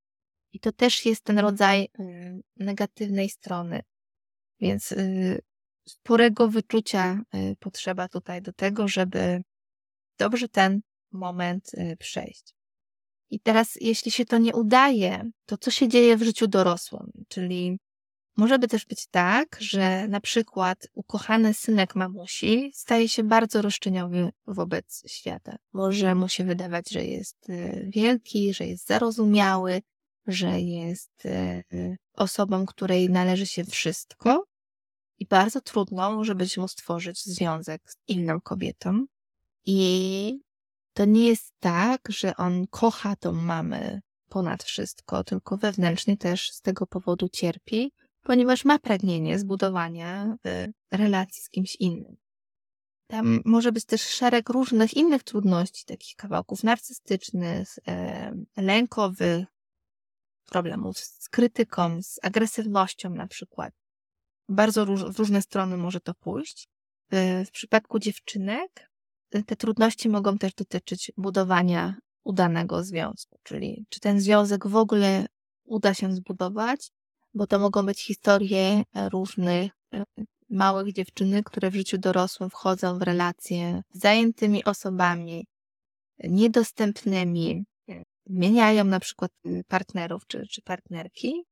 I 0.53 0.59
to 0.59 0.71
też 0.71 1.05
jest 1.05 1.23
ten 1.23 1.39
rodzaj 1.39 1.89
y, 1.99 2.41
negatywnej 2.57 3.29
strony. 3.29 3.81
Więc 4.59 4.91
y, 4.91 5.41
sporego 5.87 6.47
wyczucia 6.47 7.21
y, 7.35 7.55
potrzeba 7.59 8.07
tutaj 8.07 8.41
do 8.41 8.53
tego, 8.53 8.87
żeby 8.87 9.43
dobrze 10.17 10.49
ten 10.49 10.81
moment 11.11 11.71
przejść. 11.99 12.53
I 13.33 13.39
teraz, 13.39 13.77
jeśli 13.81 14.11
się 14.11 14.25
to 14.25 14.37
nie 14.37 14.53
udaje, 14.53 15.31
to 15.45 15.57
co 15.57 15.71
się 15.71 15.87
dzieje 15.87 16.17
w 16.17 16.23
życiu 16.23 16.47
dorosłym? 16.47 17.11
Czyli 17.27 17.79
może 18.37 18.59
by 18.59 18.67
też 18.67 18.85
być 18.85 19.07
tak, 19.07 19.57
że 19.59 20.07
na 20.07 20.21
przykład 20.21 20.87
ukochany 20.93 21.53
synek 21.53 21.95
mamusi 21.95 22.71
staje 22.73 23.09
się 23.09 23.23
bardzo 23.23 23.61
roszczeniowy 23.61 24.31
wobec 24.47 25.03
świata. 25.07 25.55
Może 25.73 26.15
mu 26.15 26.29
się 26.29 26.43
wydawać, 26.43 26.89
że 26.89 27.05
jest 27.05 27.47
wielki, 27.87 28.53
że 28.53 28.67
jest 28.67 28.87
zarozumiały, 28.87 29.81
że 30.27 30.61
jest 30.61 31.25
e, 31.25 31.63
osobą, 32.13 32.65
której 32.65 33.09
należy 33.09 33.45
się 33.45 33.63
wszystko 33.65 34.45
i 35.19 35.25
bardzo 35.25 35.61
trudno 35.61 36.11
może 36.11 36.35
być 36.35 36.57
mu 36.57 36.67
stworzyć 36.67 37.23
związek 37.23 37.81
z 37.85 37.95
inną 38.07 38.41
kobietą. 38.41 39.05
I 39.65 40.39
to 40.93 41.05
nie 41.05 41.27
jest 41.27 41.53
tak, 41.59 42.01
że 42.09 42.35
on 42.35 42.67
kocha 42.67 43.15
tą 43.15 43.31
mamę 43.31 44.01
ponad 44.29 44.63
wszystko, 44.63 45.23
tylko 45.23 45.57
wewnętrznie 45.57 46.17
też 46.17 46.51
z 46.51 46.61
tego 46.61 46.87
powodu 46.87 47.29
cierpi, 47.29 47.91
ponieważ 48.23 48.65
ma 48.65 48.79
pragnienie 48.79 49.39
zbudowania 49.39 50.37
e, 50.45 50.67
relacji 50.91 51.43
z 51.43 51.49
kimś 51.49 51.75
innym. 51.75 52.15
Tam 53.07 53.41
może 53.45 53.71
być 53.71 53.85
też 53.85 54.01
szereg 54.01 54.49
różnych 54.49 54.93
innych 54.93 55.23
trudności, 55.23 55.85
takich 55.85 56.15
kawałków 56.15 56.63
narcystycznych, 56.63 57.75
e, 57.87 58.33
lękowych, 58.57 59.45
problemów 60.45 60.97
z 60.97 61.29
krytyką, 61.29 62.01
z 62.01 62.19
agresywnością 62.23 63.09
na 63.09 63.27
przykład. 63.27 63.73
Bardzo 64.49 64.85
róż, 64.85 65.03
w 65.03 65.19
różne 65.19 65.41
strony 65.41 65.77
może 65.77 65.99
to 65.99 66.13
pójść. 66.13 66.67
W 67.45 67.51
przypadku 67.51 67.99
dziewczynek 67.99 68.71
y, 68.81 68.92
te 69.41 69.55
trudności 69.55 70.09
mogą 70.09 70.37
też 70.37 70.53
dotyczyć 70.53 71.11
budowania 71.17 71.95
udanego 72.23 72.83
związku, 72.83 73.37
czyli 73.43 73.85
czy 73.89 73.99
ten 73.99 74.19
związek 74.19 74.67
w 74.67 74.75
ogóle 74.75 75.25
uda 75.65 75.93
się 75.93 76.11
zbudować, 76.11 76.91
bo 77.33 77.47
to 77.47 77.59
mogą 77.59 77.85
być 77.85 78.05
historie 78.05 78.83
różnych 79.11 79.71
y, 79.95 80.03
małych 80.49 80.93
dziewczyny, 80.93 81.43
które 81.43 81.71
w 81.71 81.75
życiu 81.75 81.97
dorosłym 81.97 82.49
wchodzą 82.49 82.99
w 82.99 83.01
relacje 83.01 83.81
z 83.93 83.99
zajętymi 83.99 84.63
osobami, 84.63 85.47
niedostępnymi, 86.23 87.65
zmieniają 88.25 88.83
na 88.83 88.99
przykład 88.99 89.31
y, 89.45 89.63
partnerów 89.67 90.27
czy, 90.27 90.47
czy 90.47 90.61
partnerki, 90.61 91.43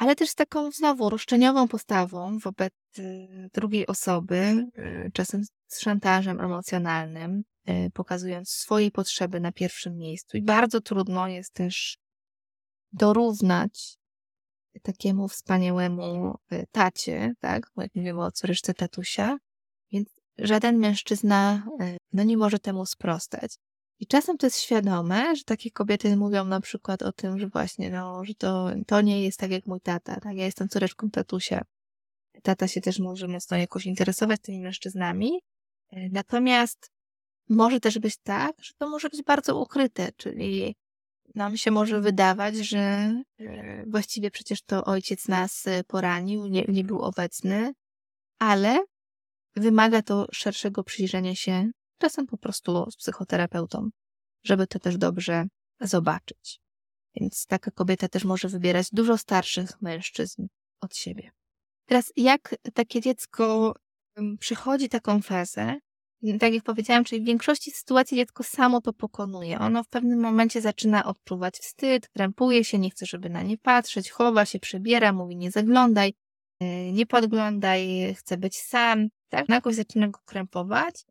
ale 0.00 0.16
też 0.16 0.30
z 0.30 0.34
taką 0.34 0.70
znowu 0.70 1.10
roszczeniową 1.10 1.68
postawą 1.68 2.38
wobec 2.38 2.72
y, 2.98 3.50
drugiej 3.54 3.86
osoby, 3.86 4.66
y, 4.78 5.10
czasem 5.14 5.42
z 5.66 5.80
szantażem 5.80 6.40
emocjonalnym, 6.40 7.42
pokazując 7.94 8.50
swoje 8.50 8.90
potrzeby 8.90 9.40
na 9.40 9.52
pierwszym 9.52 9.96
miejscu. 9.96 10.36
I 10.36 10.42
bardzo 10.42 10.80
trudno 10.80 11.28
jest 11.28 11.52
też 11.52 11.98
dorównać 12.92 13.96
takiemu 14.82 15.28
wspaniałemu 15.28 16.34
tacie, 16.72 17.34
tak, 17.40 17.66
jak 17.76 17.94
mówimy 17.94 18.24
o 18.24 18.32
córeczce 18.32 18.74
tatusia, 18.74 19.38
więc 19.92 20.08
żaden 20.38 20.78
mężczyzna 20.78 21.66
no 22.12 22.22
nie 22.22 22.36
może 22.36 22.58
temu 22.58 22.86
sprostać. 22.86 23.54
I 24.00 24.06
czasem 24.06 24.38
to 24.38 24.46
jest 24.46 24.60
świadome, 24.60 25.36
że 25.36 25.44
takie 25.44 25.70
kobiety 25.70 26.16
mówią 26.16 26.44
na 26.44 26.60
przykład 26.60 27.02
o 27.02 27.12
tym, 27.12 27.38
że 27.38 27.48
właśnie, 27.48 27.90
no, 27.90 28.24
że 28.24 28.34
to, 28.34 28.70
to 28.86 29.00
nie 29.00 29.24
jest 29.24 29.38
tak 29.38 29.50
jak 29.50 29.66
mój 29.66 29.80
tata, 29.80 30.20
tak? 30.20 30.36
Ja 30.36 30.44
jestem 30.44 30.68
córeczką 30.68 31.10
tatusia. 31.10 31.64
Tata 32.42 32.68
się 32.68 32.80
też 32.80 32.98
może 32.98 33.28
mocno 33.28 33.56
jakoś 33.56 33.86
interesować 33.86 34.40
tymi 34.40 34.60
mężczyznami. 34.60 35.40
E, 35.90 36.08
natomiast 36.08 36.90
może 37.48 37.80
też 37.80 37.98
być 37.98 38.16
tak, 38.22 38.52
że 38.62 38.74
to 38.78 38.88
może 38.88 39.08
być 39.08 39.22
bardzo 39.22 39.60
ukryte, 39.60 40.12
czyli 40.16 40.76
nam 41.34 41.56
się 41.56 41.70
może 41.70 42.00
wydawać, 42.00 42.56
że 42.56 43.14
właściwie 43.86 44.30
przecież 44.30 44.62
to 44.62 44.84
ojciec 44.84 45.28
nas 45.28 45.66
e, 45.66 45.84
poranił, 45.84 46.46
nie, 46.46 46.64
nie 46.68 46.84
był 46.84 47.02
obecny, 47.02 47.72
ale 48.38 48.84
wymaga 49.56 50.02
to 50.02 50.26
szerszego 50.32 50.84
przyjrzenia 50.84 51.34
się 51.34 51.70
czasem 52.00 52.26
po 52.26 52.38
prostu 52.38 52.90
z 52.90 52.96
psychoterapeutą, 52.96 53.88
żeby 54.44 54.66
to 54.66 54.78
też 54.78 54.96
dobrze 54.98 55.44
zobaczyć. 55.80 56.60
Więc 57.14 57.46
taka 57.46 57.70
kobieta 57.70 58.08
też 58.08 58.24
może 58.24 58.48
wybierać 58.48 58.86
dużo 58.92 59.18
starszych 59.18 59.82
mężczyzn 59.82 60.46
od 60.80 60.96
siebie. 60.96 61.30
Teraz, 61.86 62.12
jak 62.16 62.54
takie 62.74 63.00
dziecko 63.00 63.74
przychodzi 64.38 64.88
taką 64.88 65.22
fazę, 65.22 65.76
tak 66.40 66.54
jak 66.54 66.64
powiedziałam, 66.64 67.04
czyli 67.04 67.22
w 67.22 67.26
większości 67.26 67.70
sytuacji 67.70 68.16
dziecko 68.16 68.42
samo 68.42 68.80
to 68.80 68.92
pokonuje. 68.92 69.58
Ono 69.58 69.84
w 69.84 69.88
pewnym 69.88 70.20
momencie 70.20 70.60
zaczyna 70.60 71.04
odczuwać 71.04 71.58
wstyd, 71.58 72.08
krępuje 72.08 72.64
się, 72.64 72.78
nie 72.78 72.90
chce, 72.90 73.06
żeby 73.06 73.30
na 73.30 73.42
nie 73.42 73.58
patrzeć, 73.58 74.10
chowa 74.10 74.44
się, 74.44 74.58
przebiera, 74.58 75.12
mówi 75.12 75.36
nie 75.36 75.50
zaglądaj, 75.50 76.14
e, 76.60 76.92
nie 76.92 77.06
podglądaj, 77.06 78.14
chce 78.18 78.36
być 78.36 78.58
sam. 78.58 79.08
Tak, 79.28 79.48
jakoś 79.48 79.74
zaczyna 79.74 80.08
go 80.08 80.20
krępować 80.24 81.04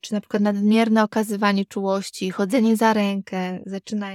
czy 0.00 0.12
na 0.12 0.20
przykład 0.20 0.42
nadmierne 0.42 1.02
okazywanie 1.02 1.64
czułości, 1.64 2.30
chodzenie 2.30 2.76
za 2.76 2.92
rękę, 2.92 3.62
zaczyna 3.66 4.08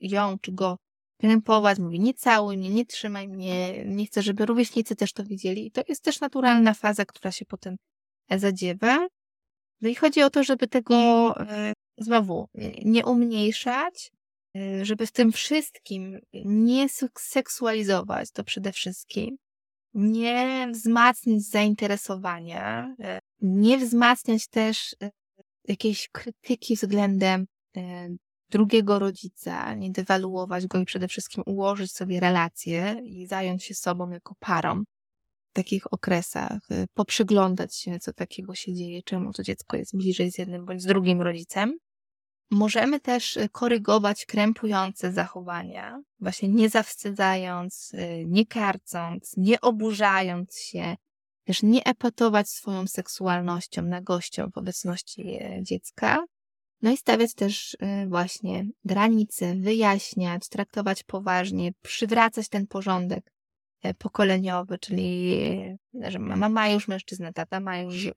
ją 0.00 0.38
czy 0.38 0.52
go 0.52 0.78
krępować, 1.20 1.78
mówi 1.78 2.00
nie 2.00 2.14
całuj 2.14 2.56
mnie, 2.56 2.70
nie 2.70 2.86
trzymaj 2.86 3.28
mnie, 3.28 3.84
nie 3.84 4.06
chcę, 4.06 4.22
żeby 4.22 4.46
rówieśnicy 4.46 4.96
też 4.96 5.12
to 5.12 5.24
widzieli. 5.24 5.66
I 5.66 5.70
to 5.70 5.82
jest 5.88 6.04
też 6.04 6.20
naturalna 6.20 6.74
faza, 6.74 7.04
która 7.04 7.32
się 7.32 7.44
potem 7.44 7.76
zadziewa. 8.30 9.08
No 9.80 9.88
i 9.88 9.94
chodzi 9.94 10.22
o 10.22 10.30
to, 10.30 10.44
żeby 10.44 10.68
tego 10.68 10.94
e, 11.40 11.72
znowu 11.98 12.48
nie 12.84 13.04
umniejszać, 13.04 14.10
e, 14.56 14.84
żeby 14.84 15.06
w 15.06 15.12
tym 15.12 15.32
wszystkim 15.32 16.20
nie 16.44 16.88
seksualizować 17.18 18.30
to 18.30 18.44
przede 18.44 18.72
wszystkim, 18.72 19.36
nie 19.94 20.68
wzmacniać 20.72 21.42
zainteresowania, 21.42 22.94
e, 23.00 23.18
nie 23.40 23.78
wzmacniać 23.78 24.48
też 24.48 24.96
e, 25.02 25.10
jakiejś 25.68 26.08
krytyki 26.08 26.76
względem 26.76 27.46
e, 27.76 28.08
drugiego 28.50 28.98
rodzica, 28.98 29.74
nie 29.74 29.90
dewaluować 29.90 30.66
go 30.66 30.78
i 30.78 30.84
przede 30.84 31.08
wszystkim 31.08 31.42
ułożyć 31.46 31.92
sobie 31.92 32.20
relacje 32.20 33.00
i 33.04 33.26
zająć 33.26 33.64
się 33.64 33.74
sobą 33.74 34.10
jako 34.10 34.34
parą 34.38 34.82
w 35.50 35.54
takich 35.54 35.92
okresach, 35.92 36.58
poprzyglądać 36.94 37.76
się, 37.76 37.98
co 37.98 38.12
takiego 38.12 38.54
się 38.54 38.74
dzieje, 38.74 39.02
czemu 39.02 39.32
to 39.32 39.42
dziecko 39.42 39.76
jest 39.76 39.96
bliżej 39.96 40.32
z 40.32 40.38
jednym 40.38 40.64
bądź 40.64 40.82
z 40.82 40.86
drugim 40.86 41.22
rodzicem. 41.22 41.78
Możemy 42.50 43.00
też 43.00 43.36
y, 43.36 43.48
korygować 43.48 44.26
krępujące 44.26 45.12
zachowania, 45.12 46.02
właśnie 46.20 46.48
nie 46.48 46.68
zawstydzając, 46.68 47.92
y, 47.94 48.24
nie 48.26 48.46
karcąc, 48.46 49.34
nie 49.36 49.60
oburzając 49.60 50.58
się, 50.58 50.96
też 51.44 51.62
nie 51.62 51.84
epatować 51.84 52.48
swoją 52.48 52.86
seksualnością, 52.86 53.82
nagością 53.82 54.50
w 54.50 54.58
obecności 54.58 55.38
e, 55.40 55.62
dziecka. 55.62 56.24
No 56.82 56.90
i 56.90 56.96
stawiać 56.96 57.34
też 57.34 57.74
y, 57.74 58.06
właśnie 58.08 58.64
granice, 58.84 59.54
wyjaśniać, 59.54 60.48
traktować 60.48 61.02
poważnie, 61.02 61.72
przywracać 61.82 62.48
ten 62.48 62.66
porządek 62.66 63.32
e, 63.82 63.94
pokoleniowy, 63.94 64.78
czyli 64.78 65.38
że 65.94 66.18
mama 66.18 66.48
ma 66.48 66.68
już 66.68 66.88
mężczyznę, 66.88 67.32
tata 67.32 67.60
ma 67.60 67.78
już 67.78 68.10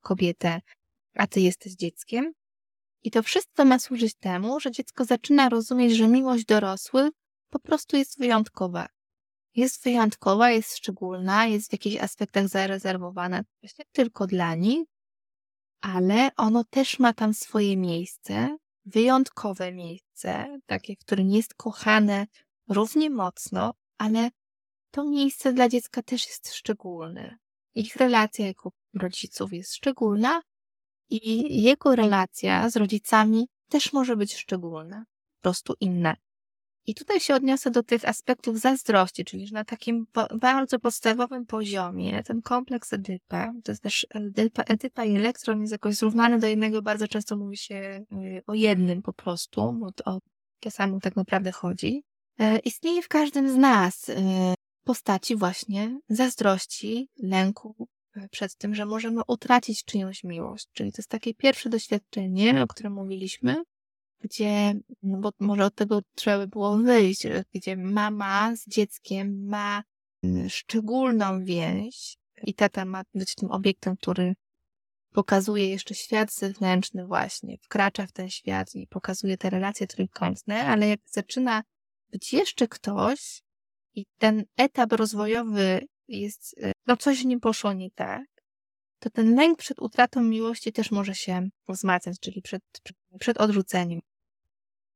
kobietę, 0.00 0.60
a 1.14 1.26
ty 1.26 1.40
jesteś 1.40 1.72
dzieckiem. 1.72 2.32
I 3.02 3.10
to 3.10 3.22
wszystko 3.22 3.64
ma 3.64 3.78
służyć 3.78 4.14
temu, 4.14 4.60
że 4.60 4.70
dziecko 4.70 5.04
zaczyna 5.04 5.48
rozumieć, 5.48 5.96
że 5.96 6.08
miłość 6.08 6.44
dorosłych 6.44 7.10
po 7.50 7.58
prostu 7.58 7.96
jest 7.96 8.18
wyjątkowa. 8.18 8.88
Jest 9.54 9.84
wyjątkowa, 9.84 10.50
jest 10.50 10.76
szczególna, 10.76 11.46
jest 11.46 11.68
w 11.70 11.72
jakichś 11.72 11.96
aspektach 11.96 12.48
zarezerwowana 12.48 13.42
właśnie 13.62 13.84
tylko 13.92 14.26
dla 14.26 14.54
nich, 14.54 14.86
ale 15.80 16.30
ono 16.36 16.64
też 16.64 16.98
ma 16.98 17.12
tam 17.12 17.34
swoje 17.34 17.76
miejsce, 17.76 18.56
wyjątkowe 18.84 19.72
miejsce, 19.72 20.58
takie, 20.66 20.96
w 20.96 20.98
którym 20.98 21.30
jest 21.30 21.54
kochane 21.54 22.26
równie 22.68 23.10
mocno, 23.10 23.74
ale 23.98 24.30
to 24.90 25.04
miejsce 25.04 25.52
dla 25.52 25.68
dziecka 25.68 26.02
też 26.02 26.26
jest 26.26 26.54
szczególne. 26.54 27.38
Ich 27.74 27.96
relacja 27.96 28.46
jako 28.46 28.72
rodziców 28.94 29.52
jest 29.52 29.74
szczególna, 29.74 30.42
i 31.12 31.62
jego 31.62 31.96
relacja 31.96 32.70
z 32.70 32.76
rodzicami 32.76 33.48
też 33.68 33.92
może 33.92 34.16
być 34.16 34.34
szczególna, 34.36 35.04
po 35.36 35.42
prostu 35.42 35.74
inna. 35.80 36.16
I 36.86 36.94
tutaj 36.94 37.20
się 37.20 37.34
odniosę 37.34 37.70
do 37.70 37.82
tych 37.82 38.08
aspektów 38.08 38.60
zazdrości, 38.60 39.24
czyli 39.24 39.46
że 39.46 39.54
na 39.54 39.64
takim 39.64 40.06
bardzo 40.40 40.78
podstawowym 40.78 41.46
poziomie 41.46 42.22
ten 42.22 42.42
kompleks 42.42 42.92
Edypa, 42.92 43.52
to 43.64 43.72
jest 43.72 43.82
też 43.82 44.06
Edypa, 44.10 44.62
Edypa 44.62 45.04
i 45.04 45.16
elektron 45.16 45.60
jest 45.60 45.72
jakoś 45.72 45.94
zrównany 45.94 46.38
do 46.38 46.46
jednego, 46.46 46.82
bardzo 46.82 47.08
często 47.08 47.36
mówi 47.36 47.56
się 47.56 48.04
y, 48.12 48.42
o 48.46 48.54
jednym 48.54 49.02
po 49.02 49.12
prostu, 49.12 49.60
o 50.04 50.20
to 50.60 50.70
samo 50.70 51.00
tak 51.00 51.16
naprawdę 51.16 51.52
chodzi. 51.52 52.02
E, 52.38 52.58
istnieje 52.58 53.02
w 53.02 53.08
każdym 53.08 53.50
z 53.50 53.56
nas 53.56 54.08
y, 54.08 54.14
postaci 54.84 55.36
właśnie 55.36 56.00
zazdrości, 56.08 57.08
lęku 57.22 57.88
przed 58.30 58.56
tym, 58.56 58.74
że 58.74 58.86
możemy 58.86 59.20
utracić 59.26 59.84
czyjąś 59.84 60.24
miłość. 60.24 60.68
Czyli 60.72 60.92
to 60.92 60.96
jest 60.98 61.10
takie 61.10 61.34
pierwsze 61.34 61.68
doświadczenie, 61.68 62.62
o 62.62 62.66
którym 62.66 62.92
mówiliśmy, 62.92 63.62
gdzie, 64.20 64.74
no 65.02 65.18
bo 65.18 65.32
może 65.40 65.64
od 65.64 65.74
tego 65.74 66.00
trzeba 66.14 66.38
by 66.38 66.48
było 66.48 66.76
wyjść, 66.78 67.22
gdzie 67.54 67.76
mama 67.76 68.56
z 68.56 68.66
dzieckiem 68.66 69.46
ma 69.46 69.82
szczególną 70.48 71.44
więź 71.44 72.16
i 72.42 72.54
tata 72.54 72.84
ma 72.84 73.02
być 73.14 73.34
tym 73.34 73.50
obiektem, 73.50 73.96
który 73.96 74.34
pokazuje 75.12 75.68
jeszcze 75.68 75.94
świat 75.94 76.32
zewnętrzny 76.32 77.06
właśnie, 77.06 77.58
wkracza 77.58 78.06
w 78.06 78.12
ten 78.12 78.30
świat 78.30 78.74
i 78.74 78.86
pokazuje 78.86 79.36
te 79.36 79.50
relacje 79.50 79.86
trójkątne, 79.86 80.66
ale 80.66 80.88
jak 80.88 81.00
zaczyna 81.06 81.62
być 82.10 82.32
jeszcze 82.32 82.68
ktoś 82.68 83.42
i 83.94 84.06
ten 84.18 84.44
etap 84.56 84.92
rozwojowy 84.92 85.86
jest, 86.20 86.54
e, 86.62 86.72
no 86.86 86.96
coś 86.96 87.22
w 87.22 87.26
nim 87.26 87.40
poszło 87.40 87.72
nie 87.72 87.90
tak, 87.90 88.26
to 88.98 89.10
ten 89.10 89.36
lęk 89.36 89.58
przed 89.58 89.80
utratą 89.80 90.22
miłości 90.22 90.72
też 90.72 90.90
może 90.90 91.14
się 91.14 91.48
wzmacniać, 91.68 92.20
czyli 92.20 92.42
przed, 92.42 92.62
przed, 92.82 92.96
przed 93.18 93.38
odrzuceniem 93.38 94.00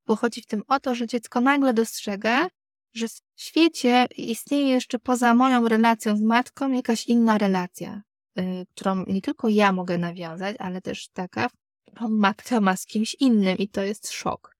bo 0.06 0.16
chodzi 0.16 0.42
w 0.42 0.46
tym 0.46 0.62
o 0.68 0.80
to, 0.80 0.94
że 0.94 1.06
dziecko 1.06 1.40
nagle 1.40 1.74
dostrzega, 1.74 2.48
że 2.94 3.08
w 3.08 3.20
świecie 3.36 4.06
istnieje 4.16 4.68
jeszcze 4.68 4.98
poza 4.98 5.34
moją 5.34 5.68
relacją 5.68 6.16
z 6.16 6.22
matką 6.22 6.72
jakaś 6.72 7.06
inna 7.06 7.38
relacja, 7.38 8.02
y, 8.38 8.66
którą 8.74 9.04
nie 9.06 9.22
tylko 9.22 9.48
ja 9.48 9.72
mogę 9.72 9.98
nawiązać, 9.98 10.56
ale 10.58 10.80
też 10.80 11.08
taka, 11.08 11.48
którą 11.86 12.08
matka 12.08 12.60
ma 12.60 12.76
z 12.76 12.86
kimś 12.86 13.16
innym 13.20 13.58
i 13.58 13.68
to 13.68 13.82
jest 13.82 14.10
szok. 14.10 14.56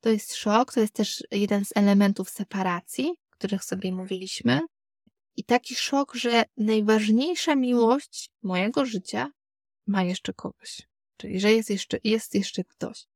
To 0.00 0.10
jest 0.10 0.34
szok, 0.34 0.74
to 0.74 0.80
jest 0.80 0.94
też 0.94 1.24
jeden 1.30 1.64
z 1.64 1.72
elementów 1.74 2.30
separacji, 2.30 3.08
o 3.08 3.36
których 3.36 3.64
sobie 3.64 3.92
mówiliśmy. 3.92 4.60
I 5.40 5.44
taki 5.44 5.74
szok, 5.74 6.14
że 6.14 6.44
najważniejsza 6.56 7.56
miłość 7.56 8.30
mojego 8.42 8.86
życia 8.86 9.32
ma 9.86 10.02
jeszcze 10.02 10.32
kogoś. 10.32 10.88
Czyli, 11.16 11.40
że 11.40 11.52
jest 11.52 11.70
jeszcze, 11.70 11.98
jest 12.04 12.34
jeszcze 12.34 12.64
ktoś. 12.64 13.06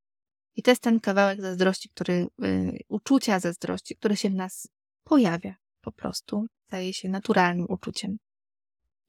I 0.57 0.63
to 0.63 0.71
jest 0.71 0.83
ten 0.83 1.01
kawałek 1.01 1.41
zazdrości, 1.41 1.89
który, 1.89 2.27
y, 2.45 2.79
uczucia 2.89 3.41
zazdrości, 3.41 3.97
które 3.97 4.17
się 4.17 4.31
w 4.31 4.35
nas 4.35 4.69
pojawia 5.03 5.55
po 5.81 5.93
prostu, 5.93 6.47
staje 6.67 6.93
się 6.93 7.09
naturalnym 7.09 7.67
uczuciem. 7.69 8.19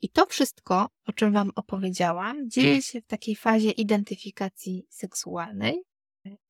I 0.02 0.10
to 0.10 0.26
wszystko, 0.26 0.90
o 1.06 1.14
czym 1.14 1.34
Wam 1.34 1.52
opowiedziałam, 1.56 2.50
dzieje 2.50 2.82
się 2.82 3.02
w 3.02 3.08
takiej 3.08 3.36
fazie 3.36 3.72
identyfikacji 3.72 4.86
seksualnej. 4.90 5.84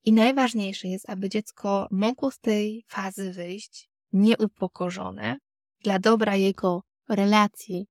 I 0.04 0.14
najważniejsze 0.14 0.88
jest, 0.88 1.10
aby 1.10 1.30
dziecko 1.30 1.88
mogło 1.92 2.32
z 2.32 2.40
tej 2.40 2.86
fazy 2.88 3.34
wyjść 3.34 3.90
nieupokorzone 4.14 5.38
dla 5.86 6.00
dobra 6.00 6.36
jego 6.36 6.84
relacji 7.10 7.88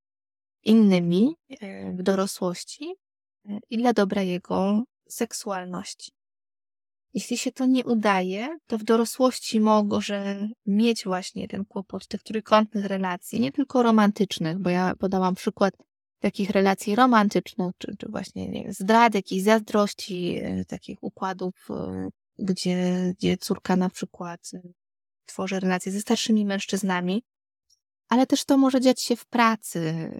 innymi 0.63 1.37
y, 1.51 1.95
w 1.99 2.03
dorosłości 2.03 2.95
y, 3.49 3.59
i 3.71 3.79
dla 3.79 3.93
dobra 3.93 4.23
jego 4.23 4.83
seksualności. 5.09 6.13
Jeśli 7.15 7.39
się 7.39 7.53
to 7.53 7.67
nie 7.67 7.85
udaje, 7.85 8.59
to 8.67 8.79
w 8.79 8.83
dorosłości 8.83 9.61
może 9.61 10.49
mieć 10.67 11.05
właśnie 11.05 11.49
ten 11.49 11.65
kłopot 11.65 12.07
tych 12.07 12.23
trójkątnych 12.23 12.85
relacji, 12.85 13.41
nie 13.41 13.53
tylko 13.53 13.83
romantycznych, 13.83 14.59
bo 14.59 14.71
ja 14.71 14.95
podałam 14.99 15.35
przykład 15.35 15.75
takich 16.21 16.51
relacji 16.51 16.95
romantycznych, 16.95 17.73
czy, 17.79 17.97
czy 17.99 18.09
właśnie 18.09 18.49
nie 18.49 18.65
wiem, 18.65 18.73
zdrad, 18.73 19.15
jakichś 19.15 19.43
zazdrości, 19.45 20.41
e, 20.43 20.65
takich 20.65 21.03
układów, 21.03 21.55
e, 21.71 22.09
gdzie, 22.39 23.13
gdzie 23.19 23.37
córka 23.37 23.77
na 23.77 23.91
przykład 23.91 24.41
e, 24.55 24.61
tworzy 25.27 25.61
relacje 25.61 25.93
ze 25.93 26.01
starszymi 26.01 26.45
mężczyznami, 26.45 27.23
ale 28.09 28.27
też 28.27 28.45
to 28.45 28.59
może 28.59 28.81
dziać 28.81 29.03
się 29.03 29.17
w 29.17 29.27
pracy, 29.27 30.11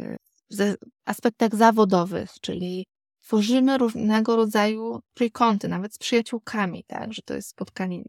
w 0.51 0.75
aspektach 1.05 1.55
zawodowych, 1.55 2.31
czyli 2.41 2.87
tworzymy 3.23 3.79
różnego 3.79 4.37
rodzaju 4.37 5.01
trójkąty, 5.15 5.69
nawet 5.69 5.95
z 5.95 5.99
przyjaciółkami, 5.99 6.85
tak, 6.87 7.13
że 7.13 7.23
to 7.23 7.35
jest 7.35 7.49
spotkanie 7.49 8.03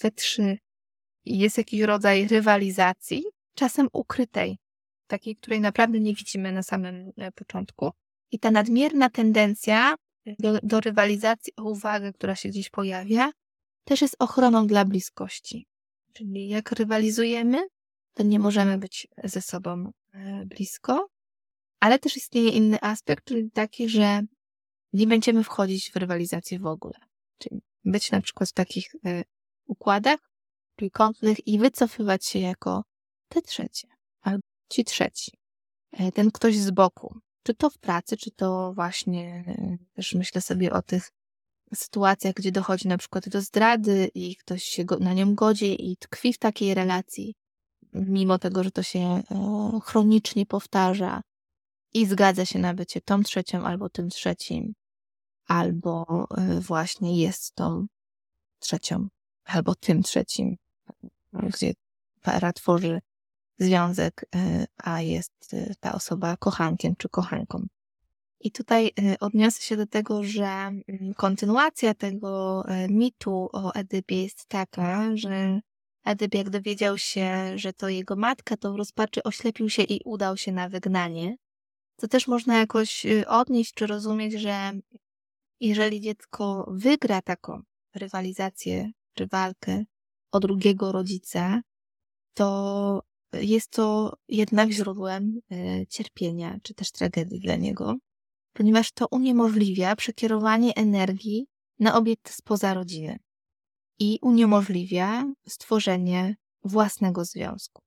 we 0.00 0.10
trzy 0.10 0.58
i 1.24 1.38
jest 1.38 1.58
jakiś 1.58 1.80
rodzaj 1.80 2.28
rywalizacji, 2.28 3.24
czasem 3.54 3.88
ukrytej, 3.92 4.58
takiej, 5.06 5.36
której 5.36 5.60
naprawdę 5.60 6.00
nie 6.00 6.14
widzimy 6.14 6.52
na 6.52 6.62
samym 6.62 7.12
e, 7.16 7.32
początku. 7.32 7.90
I 8.30 8.38
ta 8.38 8.50
nadmierna 8.50 9.10
tendencja 9.10 9.94
do, 10.38 10.58
do 10.62 10.80
rywalizacji 10.80 11.52
o 11.56 11.62
uwagę, 11.62 12.12
która 12.12 12.36
się 12.36 12.48
gdzieś 12.48 12.70
pojawia, 12.70 13.30
też 13.84 14.02
jest 14.02 14.16
ochroną 14.18 14.66
dla 14.66 14.84
bliskości. 14.84 15.66
Czyli 16.12 16.48
jak 16.48 16.72
rywalizujemy, 16.72 17.58
to 18.14 18.22
nie 18.22 18.38
możemy 18.38 18.78
być 18.78 19.08
ze 19.24 19.42
sobą 19.42 19.92
e, 20.12 20.46
blisko, 20.46 21.08
ale 21.80 21.98
też 21.98 22.16
istnieje 22.16 22.50
inny 22.50 22.78
aspekt, 22.80 23.24
czyli 23.24 23.50
taki, 23.50 23.88
że 23.88 24.20
nie 24.92 25.06
będziemy 25.06 25.44
wchodzić 25.44 25.90
w 25.90 25.96
rywalizację 25.96 26.58
w 26.58 26.66
ogóle. 26.66 26.98
Czyli 27.38 27.60
być 27.84 28.10
na 28.10 28.20
przykład 28.20 28.48
w 28.48 28.52
takich 28.52 28.94
y, 28.94 29.24
układach 29.66 30.18
trójkątnych 30.76 31.46
i 31.46 31.58
wycofywać 31.58 32.26
się 32.26 32.38
jako 32.38 32.84
te 33.28 33.42
trzecie, 33.42 33.88
albo 34.20 34.42
ci 34.70 34.84
trzeci. 34.84 35.32
Y, 36.00 36.12
ten 36.12 36.30
ktoś 36.30 36.56
z 36.56 36.70
boku. 36.70 37.18
Czy 37.42 37.54
to 37.54 37.70
w 37.70 37.78
pracy, 37.78 38.16
czy 38.16 38.30
to 38.30 38.72
właśnie 38.74 39.44
też 39.94 40.14
myślę 40.14 40.40
sobie 40.40 40.72
o 40.72 40.82
tych 40.82 41.10
sytuacjach, 41.74 42.34
gdzie 42.34 42.52
dochodzi 42.52 42.88
na 42.88 42.98
przykład 42.98 43.28
do 43.28 43.40
zdrady 43.40 44.10
i 44.14 44.36
ktoś 44.36 44.64
się 44.64 44.84
na 45.00 45.14
nią 45.14 45.34
godzi 45.34 45.90
i 45.90 45.96
tkwi 45.96 46.32
w 46.32 46.38
takiej 46.38 46.74
relacji, 46.74 47.34
mimo 47.92 48.38
tego, 48.38 48.64
że 48.64 48.70
to 48.70 48.82
się 48.82 49.22
chronicznie 49.84 50.46
powtarza, 50.46 51.22
i 51.94 52.06
zgadza 52.06 52.44
się 52.44 52.58
na 52.58 52.74
bycie 52.74 53.00
tą 53.00 53.22
trzecią 53.22 53.64
albo 53.64 53.88
tym 53.88 54.08
trzecim, 54.08 54.74
albo 55.46 56.26
y, 56.56 56.60
właśnie 56.60 57.20
jest 57.20 57.54
tą 57.54 57.86
trzecią, 58.58 59.08
albo 59.44 59.74
tym 59.74 60.02
trzecim, 60.02 60.56
gdzie 61.32 61.72
para 62.22 62.52
tworzy 62.52 63.00
związek, 63.58 64.24
y, 64.34 64.66
a 64.76 65.00
jest 65.00 65.56
ta 65.80 65.94
osoba 65.94 66.36
kochankiem 66.36 66.96
czy 66.96 67.08
kochanką. 67.08 67.66
I 68.40 68.52
tutaj 68.52 68.90
odniosę 69.20 69.62
się 69.62 69.76
do 69.76 69.86
tego, 69.86 70.24
że 70.24 70.46
mm, 70.46 71.14
kontynuacja 71.16 71.94
tego 71.94 72.64
mitu 72.88 73.48
o 73.52 73.74
Edypie 73.74 74.22
jest 74.22 74.46
taka, 74.46 75.16
że 75.16 75.60
Edyp 76.08 76.34
jak 76.34 76.50
dowiedział 76.50 76.98
się, 76.98 77.58
że 77.58 77.72
to 77.72 77.88
jego 77.88 78.16
matka, 78.16 78.56
to 78.56 78.72
w 78.72 78.76
rozpaczy 78.76 79.22
oślepił 79.22 79.70
się 79.70 79.82
i 79.82 80.00
udał 80.04 80.36
się 80.36 80.52
na 80.52 80.68
wygnanie. 80.68 81.36
To 81.96 82.08
też 82.08 82.28
można 82.28 82.58
jakoś 82.58 83.06
y, 83.06 83.28
odnieść 83.28 83.74
czy 83.74 83.86
rozumieć, 83.86 84.32
że 84.32 84.72
jeżeli 85.60 86.00
dziecko 86.00 86.70
wygra 86.70 87.22
taką 87.22 87.62
rywalizację 87.94 88.90
czy 89.14 89.26
walkę 89.26 89.84
o 90.32 90.40
drugiego 90.40 90.92
rodzica, 90.92 91.62
to 92.34 93.02
jest 93.32 93.70
to 93.70 94.16
jednak 94.28 94.70
źródłem 94.70 95.40
y, 95.52 95.86
cierpienia 95.90 96.58
czy 96.62 96.74
też 96.74 96.90
tragedii 96.90 97.40
dla 97.40 97.56
niego, 97.56 97.96
ponieważ 98.52 98.92
to 98.92 99.06
uniemożliwia 99.10 99.96
przekierowanie 99.96 100.74
energii 100.74 101.46
na 101.78 101.94
obiekt 101.94 102.30
spoza 102.34 102.74
rodziny 102.74 103.18
i 103.98 104.18
uniemożliwia 104.22 105.32
stworzenie 105.48 106.36
własnego 106.64 107.24
związku. 107.24 107.82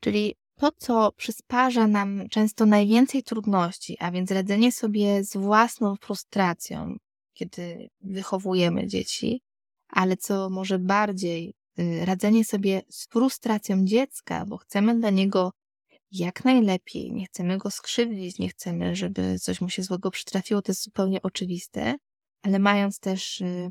Czyli 0.00 0.34
to, 0.58 0.72
co 0.78 1.12
przysparza 1.12 1.86
nam 1.86 2.28
często 2.30 2.66
najwięcej 2.66 3.22
trudności, 3.22 3.96
a 4.00 4.10
więc 4.10 4.30
radzenie 4.30 4.72
sobie 4.72 5.24
z 5.24 5.36
własną 5.36 5.96
frustracją, 5.96 6.96
kiedy 7.34 7.88
wychowujemy 8.00 8.86
dzieci, 8.86 9.42
ale 9.88 10.16
co 10.16 10.50
może 10.50 10.78
bardziej 10.78 11.54
y, 11.78 12.04
radzenie 12.04 12.44
sobie 12.44 12.82
z 12.90 13.06
frustracją 13.06 13.84
dziecka, 13.84 14.46
bo 14.46 14.56
chcemy 14.56 14.98
dla 15.00 15.10
niego 15.10 15.52
jak 16.10 16.44
najlepiej, 16.44 17.12
nie 17.12 17.26
chcemy 17.26 17.58
go 17.58 17.70
skrzywdzić, 17.70 18.38
nie 18.38 18.48
chcemy, 18.48 18.96
żeby 18.96 19.38
coś 19.38 19.60
mu 19.60 19.68
się 19.68 19.82
złego 19.82 20.10
przytrafiło, 20.10 20.62
to 20.62 20.72
jest 20.72 20.84
zupełnie 20.84 21.22
oczywiste, 21.22 21.94
ale 22.42 22.58
mając 22.58 22.98
też 22.98 23.40
y, 23.40 23.70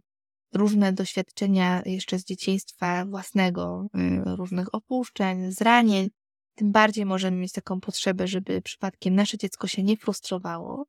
różne 0.55 0.93
doświadczenia 0.93 1.81
jeszcze 1.85 2.19
z 2.19 2.25
dzieciństwa 2.25 3.05
własnego, 3.05 3.87
y, 3.95 4.35
różnych 4.35 4.75
opuszczeń, 4.75 5.51
zranień, 5.51 6.09
tym 6.55 6.71
bardziej 6.71 7.05
możemy 7.05 7.37
mieć 7.37 7.51
taką 7.51 7.79
potrzebę, 7.79 8.27
żeby 8.27 8.61
przypadkiem 8.61 9.15
nasze 9.15 9.37
dziecko 9.37 9.67
się 9.67 9.83
nie 9.83 9.97
frustrowało. 9.97 10.85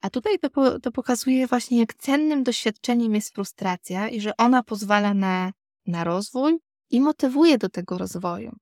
A 0.00 0.10
tutaj 0.10 0.38
to, 0.38 0.80
to 0.80 0.92
pokazuje 0.92 1.46
właśnie, 1.46 1.78
jak 1.78 1.94
cennym 1.94 2.42
doświadczeniem 2.42 3.14
jest 3.14 3.34
frustracja 3.34 4.08
i 4.08 4.20
że 4.20 4.36
ona 4.36 4.62
pozwala 4.62 5.14
na, 5.14 5.52
na 5.86 6.04
rozwój, 6.04 6.58
i 6.90 7.00
motywuje 7.00 7.58
do 7.58 7.68
tego 7.68 7.98
rozwoju. 7.98 8.56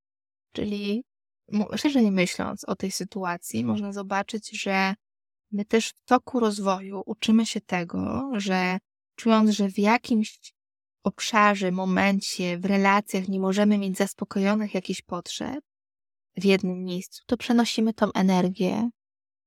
Czyli 0.53 1.05
szerzej 1.77 2.11
myśląc 2.11 2.65
o 2.65 2.77
tej 2.77 2.91
sytuacji, 2.91 3.65
można 3.65 3.93
zobaczyć, 3.93 4.63
że 4.63 4.95
my 5.53 5.65
też 5.65 5.89
w 5.89 6.05
toku 6.05 6.41
rozwoju 6.41 7.03
uczymy 7.07 7.47
się 7.47 7.61
tego, 7.61 8.31
że 8.37 8.79
czując, 9.15 9.51
że 9.51 9.69
w 9.69 9.79
jakimś 9.79 10.55
obszarze, 11.05 11.73
momencie, 11.73 12.59
w 12.59 12.65
relacjach 12.65 13.29
nie 13.29 13.41
możemy 13.41 13.79
mieć 13.79 13.97
zaspokojonych 13.97 14.75
jakichś 14.75 15.03
potrzeb 15.03 15.65
w 16.37 16.45
jednym 16.45 16.85
miejscu, 16.85 17.23
to 17.27 17.37
przenosimy 17.37 17.95
tą 17.95 18.13
energię 18.13 18.91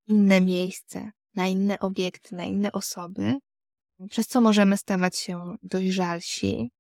w 0.08 0.12
inne 0.12 0.42
miejsce, 0.42 1.12
na 1.36 1.48
inne 1.48 1.80
obiekty, 1.80 2.36
na 2.36 2.44
inne 2.44 2.72
osoby, 2.72 3.38
przez 4.10 4.28
co 4.28 4.42
możemy 4.42 4.78
stawać 4.78 5.18
się 5.18 5.56
dojrzalsi 5.64 6.72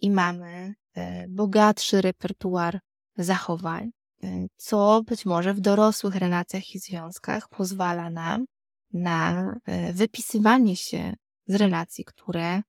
i 0.00 0.10
mamy 0.10 0.74
e, 0.94 1.28
bogatszy 1.28 2.00
repertuar 2.00 2.80
zachowań, 3.16 3.90
e, 4.22 4.46
co 4.56 5.02
być 5.02 5.26
może 5.26 5.54
w 5.54 5.60
dorosłych 5.60 6.14
relacjach 6.14 6.74
i 6.74 6.78
związkach 6.78 7.48
pozwala 7.48 8.10
nam 8.10 8.44
na 8.92 9.52
e, 9.64 9.92
wypisywanie 9.92 10.76
się 10.76 11.14
z 11.48 11.54
relacji, 11.54 12.04
które 12.04 12.62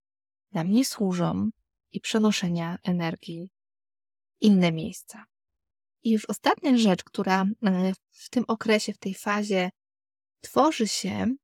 nam 0.51 0.71
nie 0.71 0.85
służą 0.85 1.49
i 1.91 2.01
przenoszenia 2.01 2.77
energii 2.83 3.49
w 4.39 4.41
inne 4.41 4.71
miejsca. 4.71 5.25
I 6.03 6.11
już 6.11 6.25
ostatnia 6.25 6.77
rzecz, 6.77 7.03
która 7.03 7.45
w 8.09 8.29
tym 8.29 8.43
okresie, 8.47 8.93
w 8.93 8.97
tej 8.97 9.13
fazie 9.13 9.69
tworzy 10.41 10.87
się, 10.87 11.35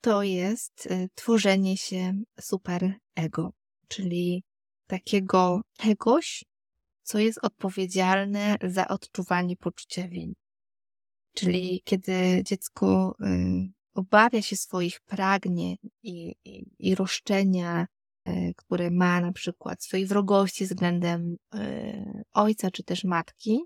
to 0.00 0.22
jest 0.22 0.88
tworzenie 1.14 1.76
się 1.76 2.12
super 2.40 2.94
ego, 3.14 3.52
czyli 3.88 4.44
takiego 4.86 5.60
czegoś, 5.78 6.44
co 7.02 7.18
jest 7.18 7.38
odpowiedzialne 7.42 8.56
za 8.62 8.88
odczuwanie 8.88 9.56
poczucia 9.56 10.08
winy. 10.08 10.34
Czyli 11.34 11.82
kiedy 11.84 12.42
dziecko 12.44 13.16
obawia 13.96 14.42
się 14.42 14.56
swoich 14.56 15.00
pragnień 15.00 15.76
i, 16.02 16.34
i, 16.44 16.64
i 16.78 16.94
roszczenia, 16.94 17.86
y, 18.28 18.52
które 18.56 18.90
ma 18.90 19.20
na 19.20 19.32
przykład, 19.32 19.82
swojej 19.82 20.06
wrogości 20.06 20.64
względem 20.64 21.36
y, 21.54 22.22
ojca 22.32 22.70
czy 22.70 22.82
też 22.82 23.04
matki, 23.04 23.60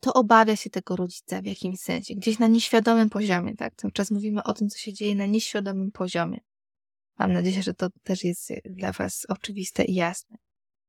to 0.00 0.12
obawia 0.12 0.56
się 0.56 0.70
tego 0.70 0.96
rodzica 0.96 1.42
w 1.42 1.46
jakimś 1.46 1.78
sensie, 1.78 2.14
gdzieś 2.14 2.38
na 2.38 2.46
nieświadomym 2.46 3.10
poziomie, 3.10 3.56
tak? 3.56 3.74
Cały 3.76 3.92
czas 3.92 4.10
mówimy 4.10 4.42
o 4.42 4.52
tym, 4.52 4.68
co 4.68 4.78
się 4.78 4.92
dzieje 4.92 5.14
na 5.14 5.26
nieświadomym 5.26 5.90
poziomie. 5.90 6.40
Mam 7.18 7.32
nadzieję, 7.32 7.62
że 7.62 7.74
to 7.74 7.88
też 8.02 8.24
jest 8.24 8.52
dla 8.64 8.92
Was 8.92 9.26
oczywiste 9.28 9.84
i 9.84 9.94
jasne. 9.94 10.36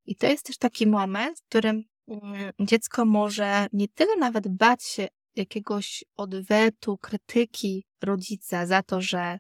I 0.05 0.15
to 0.15 0.27
jest 0.27 0.45
też 0.45 0.57
taki 0.57 0.88
moment, 0.88 1.39
w 1.39 1.43
którym 1.43 1.84
mm, 2.07 2.51
dziecko 2.60 3.05
może 3.05 3.67
nie 3.73 3.88
tyle 3.88 4.15
nawet 4.17 4.47
bać 4.47 4.84
się 4.84 5.07
jakiegoś 5.36 6.03
odwetu, 6.17 6.97
krytyki 6.97 7.86
rodzica 8.03 8.65
za 8.65 8.83
to, 8.83 9.01
że 9.01 9.39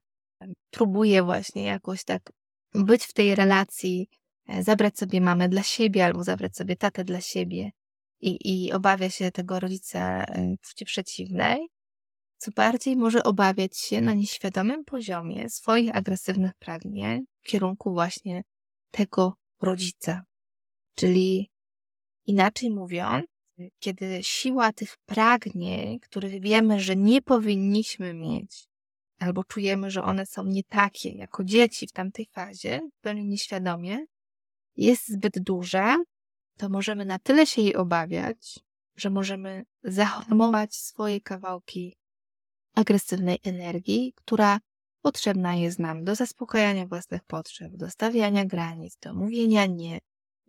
próbuje 0.71 1.23
właśnie 1.23 1.63
jakoś 1.63 2.03
tak 2.03 2.31
być 2.73 3.03
w 3.03 3.13
tej 3.13 3.35
relacji, 3.35 4.09
e, 4.47 4.63
zabrać 4.63 4.97
sobie 4.97 5.21
mamę 5.21 5.49
dla 5.49 5.63
siebie 5.63 6.05
albo 6.05 6.23
zabrać 6.23 6.55
sobie 6.55 6.75
tatę 6.75 7.03
dla 7.03 7.21
siebie 7.21 7.71
i, 8.21 8.65
i 8.65 8.73
obawia 8.73 9.09
się 9.09 9.31
tego 9.31 9.59
rodzica 9.59 10.23
e, 10.23 10.55
płci 10.61 10.85
przeciwnej, 10.85 11.67
co 12.37 12.51
bardziej 12.51 12.95
może 12.95 13.23
obawiać 13.23 13.77
się 13.77 14.01
na 14.01 14.13
nieświadomym 14.13 14.85
poziomie 14.85 15.49
swoich 15.49 15.95
agresywnych 15.95 16.53
pragnień 16.53 17.21
w 17.41 17.47
kierunku 17.47 17.93
właśnie 17.93 18.43
tego 18.91 19.33
rodzica. 19.61 20.23
Czyli 20.95 21.51
inaczej 22.25 22.71
mówiąc, 22.71 23.25
kiedy 23.79 24.23
siła 24.23 24.73
tych 24.73 24.97
pragnień, 25.05 25.99
które 25.99 26.29
wiemy, 26.29 26.79
że 26.79 26.95
nie 26.95 27.21
powinniśmy 27.21 28.13
mieć, 28.13 28.67
albo 29.19 29.43
czujemy, 29.43 29.91
że 29.91 30.03
one 30.03 30.25
są 30.25 30.45
nie 30.45 30.63
takie 30.63 31.09
jako 31.09 31.43
dzieci 31.43 31.87
w 31.87 31.91
tamtej 31.91 32.25
fazie, 32.31 32.81
zupełnie 32.95 33.23
nieświadomie, 33.23 34.05
jest 34.75 35.07
zbyt 35.07 35.39
duża, 35.39 35.97
to 36.57 36.69
możemy 36.69 37.05
na 37.05 37.19
tyle 37.19 37.45
się 37.45 37.61
jej 37.61 37.75
obawiać, 37.75 38.59
że 38.95 39.09
możemy 39.09 39.63
zahamować 39.83 40.75
swoje 40.75 41.21
kawałki 41.21 41.95
agresywnej 42.75 43.39
energii, 43.43 44.13
która 44.15 44.59
potrzebna 45.01 45.55
jest 45.55 45.79
nam 45.79 46.03
do 46.03 46.15
zaspokajania 46.15 46.87
własnych 46.87 47.23
potrzeb, 47.23 47.71
do 47.75 47.89
stawiania 47.89 48.45
granic, 48.45 48.97
do 48.97 49.13
mówienia 49.13 49.65
nie, 49.65 49.99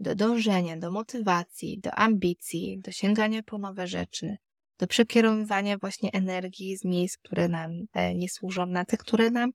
do 0.02 0.14
dążenia, 0.14 0.76
do 0.76 0.90
motywacji, 0.90 1.78
do 1.80 1.90
ambicji, 1.90 2.80
do 2.80 2.92
sięgania 2.92 3.42
po 3.42 3.58
nowe 3.58 3.86
rzeczy, 3.86 4.36
do 4.78 4.86
przekierowywania 4.86 5.78
właśnie 5.78 6.12
energii 6.12 6.76
z 6.76 6.84
miejsc, 6.84 7.18
które 7.18 7.48
nam 7.48 7.70
e, 7.92 8.14
nie 8.14 8.28
służą, 8.28 8.66
na 8.66 8.84
te, 8.84 8.96
które 8.96 9.30
nam 9.30 9.50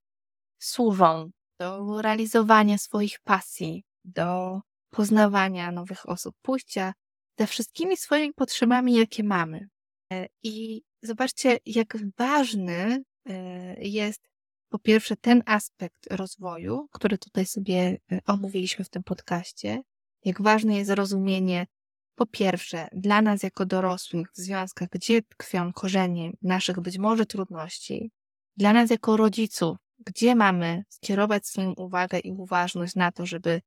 służą, 0.59 1.29
do 1.59 2.01
realizowania 2.01 2.77
swoich 2.77 3.19
pasji, 3.23 3.83
do 4.05 4.59
poznawania 4.89 5.71
nowych 5.71 6.09
osób, 6.09 6.35
pójścia 6.41 6.93
ze 7.39 7.47
wszystkimi 7.47 7.97
swoimi 7.97 8.33
potrzebami, 8.33 8.93
jakie 8.93 9.23
mamy. 9.23 9.67
E, 10.13 10.27
I 10.43 10.81
zobaczcie, 11.01 11.57
jak 11.65 11.97
ważny 12.17 13.03
e, 13.29 13.33
jest 13.81 14.21
po 14.69 14.79
pierwsze 14.79 15.15
ten 15.15 15.43
aspekt 15.45 16.07
rozwoju, 16.11 16.87
który 16.91 17.17
tutaj 17.17 17.45
sobie 17.45 17.97
omówiliśmy 18.25 18.85
w 18.85 18.89
tym 18.89 19.03
podcaście, 19.03 19.81
jak 20.27 20.41
ważne 20.41 20.75
jest 20.75 20.87
zrozumienie, 20.87 21.67
po 22.15 22.25
pierwsze, 22.25 22.87
dla 22.91 23.21
nas 23.21 23.43
jako 23.43 23.65
dorosłych 23.65 24.31
w 24.31 24.37
związkach, 24.37 24.89
gdzie 24.89 25.21
tkwią 25.21 25.73
korzenie 25.73 26.31
naszych 26.41 26.79
być 26.79 26.97
może 26.97 27.25
trudności, 27.25 28.11
dla 28.57 28.73
nas 28.73 28.89
jako 28.89 29.17
rodziców, 29.17 29.77
gdzie 30.05 30.35
mamy 30.35 30.83
skierować 30.89 31.47
swoją 31.47 31.73
uwagę 31.73 32.19
i 32.19 32.31
uważność 32.31 32.95
na 32.95 33.11
to, 33.11 33.25
żeby 33.25 33.61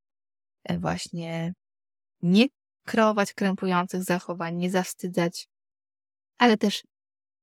e, 0.65 0.79
właśnie 0.79 1.55
nie 2.23 2.47
kreować 2.87 3.33
krępujących 3.33 4.05
zachowań, 4.05 4.57
nie 4.57 4.71
zawstydzać, 4.71 5.49
ale 6.39 6.57
też 6.57 6.83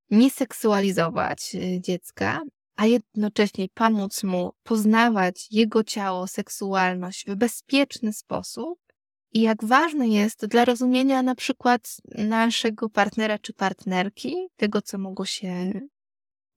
nie 0.10 0.30
seksualizować 0.30 1.56
e, 1.56 1.82
dziecka, 1.82 2.42
a 2.76 2.86
jednocześnie 2.86 3.68
pomóc 3.74 4.24
mu 4.24 4.52
poznawać 4.64 5.48
jego 5.52 5.84
ciało, 5.84 6.28
seksualność 6.28 7.26
w 7.28 7.36
bezpieczny 7.36 8.14
sposób, 8.14 8.87
i 9.34 9.42
jak 9.42 9.66
ważne 9.66 10.08
jest 10.08 10.46
dla 10.46 10.66
rozumienia 10.66 11.24
na 11.24 11.36
przykład 11.36 11.98
naszego 12.16 12.90
partnera 12.90 13.40
czy 13.40 13.54
partnerki, 13.54 14.36
tego, 14.56 14.82
co 14.82 14.98
mogło 14.98 15.26
się 15.26 15.82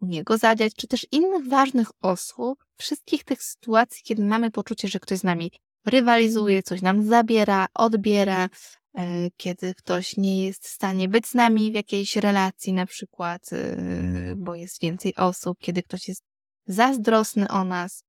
u 0.00 0.06
niego 0.06 0.38
zadziać, 0.38 0.74
czy 0.74 0.86
też 0.86 1.06
innych 1.12 1.48
ważnych 1.48 1.88
osób, 2.02 2.64
wszystkich 2.76 3.24
tych 3.24 3.42
sytuacji, 3.42 4.02
kiedy 4.04 4.24
mamy 4.24 4.50
poczucie, 4.50 4.88
że 4.88 5.00
ktoś 5.00 5.18
z 5.18 5.24
nami 5.24 5.52
rywalizuje, 5.86 6.62
coś 6.62 6.82
nam 6.82 7.02
zabiera, 7.02 7.66
odbiera, 7.74 8.48
e, 8.94 9.30
kiedy 9.36 9.74
ktoś 9.74 10.16
nie 10.16 10.46
jest 10.46 10.64
w 10.64 10.68
stanie 10.68 11.08
być 11.08 11.26
z 11.26 11.34
nami 11.34 11.72
w 11.72 11.74
jakiejś 11.74 12.16
relacji, 12.16 12.72
na 12.72 12.86
przykład, 12.86 13.52
e, 13.52 14.34
bo 14.36 14.54
jest 14.54 14.80
więcej 14.80 15.14
osób, 15.16 15.58
kiedy 15.58 15.82
ktoś 15.82 16.08
jest 16.08 16.22
zazdrosny 16.66 17.48
o 17.48 17.64
nas, 17.64 18.04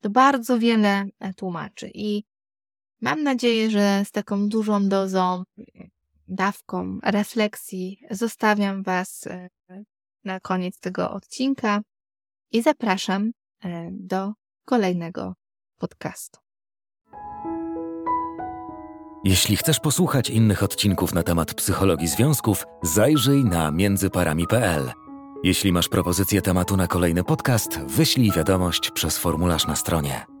to 0.00 0.10
bardzo 0.10 0.58
wiele 0.58 1.04
tłumaczy. 1.36 1.90
I 1.94 2.24
Mam 3.00 3.22
nadzieję, 3.22 3.70
że 3.70 4.02
z 4.04 4.10
taką 4.10 4.48
dużą 4.48 4.88
dozą, 4.88 5.42
dawką 6.28 6.98
refleksji 7.02 8.00
zostawiam 8.10 8.82
Was 8.82 9.26
e, 9.26 9.48
na 10.24 10.40
koniec 10.40 10.80
tego 10.80 11.10
odcinka 11.10 11.80
i 12.52 12.62
zapraszam 12.62 13.30
e, 13.64 13.88
do 13.92 14.32
kolejnego 14.64 15.34
podcastu. 15.78 16.40
Jeśli 19.24 19.56
chcesz 19.56 19.80
posłuchać 19.80 20.30
innych 20.30 20.62
odcinków 20.62 21.14
na 21.14 21.22
temat 21.22 21.54
psychologii 21.54 22.08
związków, 22.08 22.64
zajrzyj 22.82 23.44
na 23.44 23.70
międzyparami.pl. 23.70 24.92
Jeśli 25.44 25.72
masz 25.72 25.88
propozycję 25.88 26.42
tematu 26.42 26.76
na 26.76 26.86
kolejny 26.86 27.24
podcast, 27.24 27.80
wyślij 27.80 28.32
wiadomość 28.32 28.90
przez 28.90 29.18
formularz 29.18 29.66
na 29.66 29.76
stronie. 29.76 30.37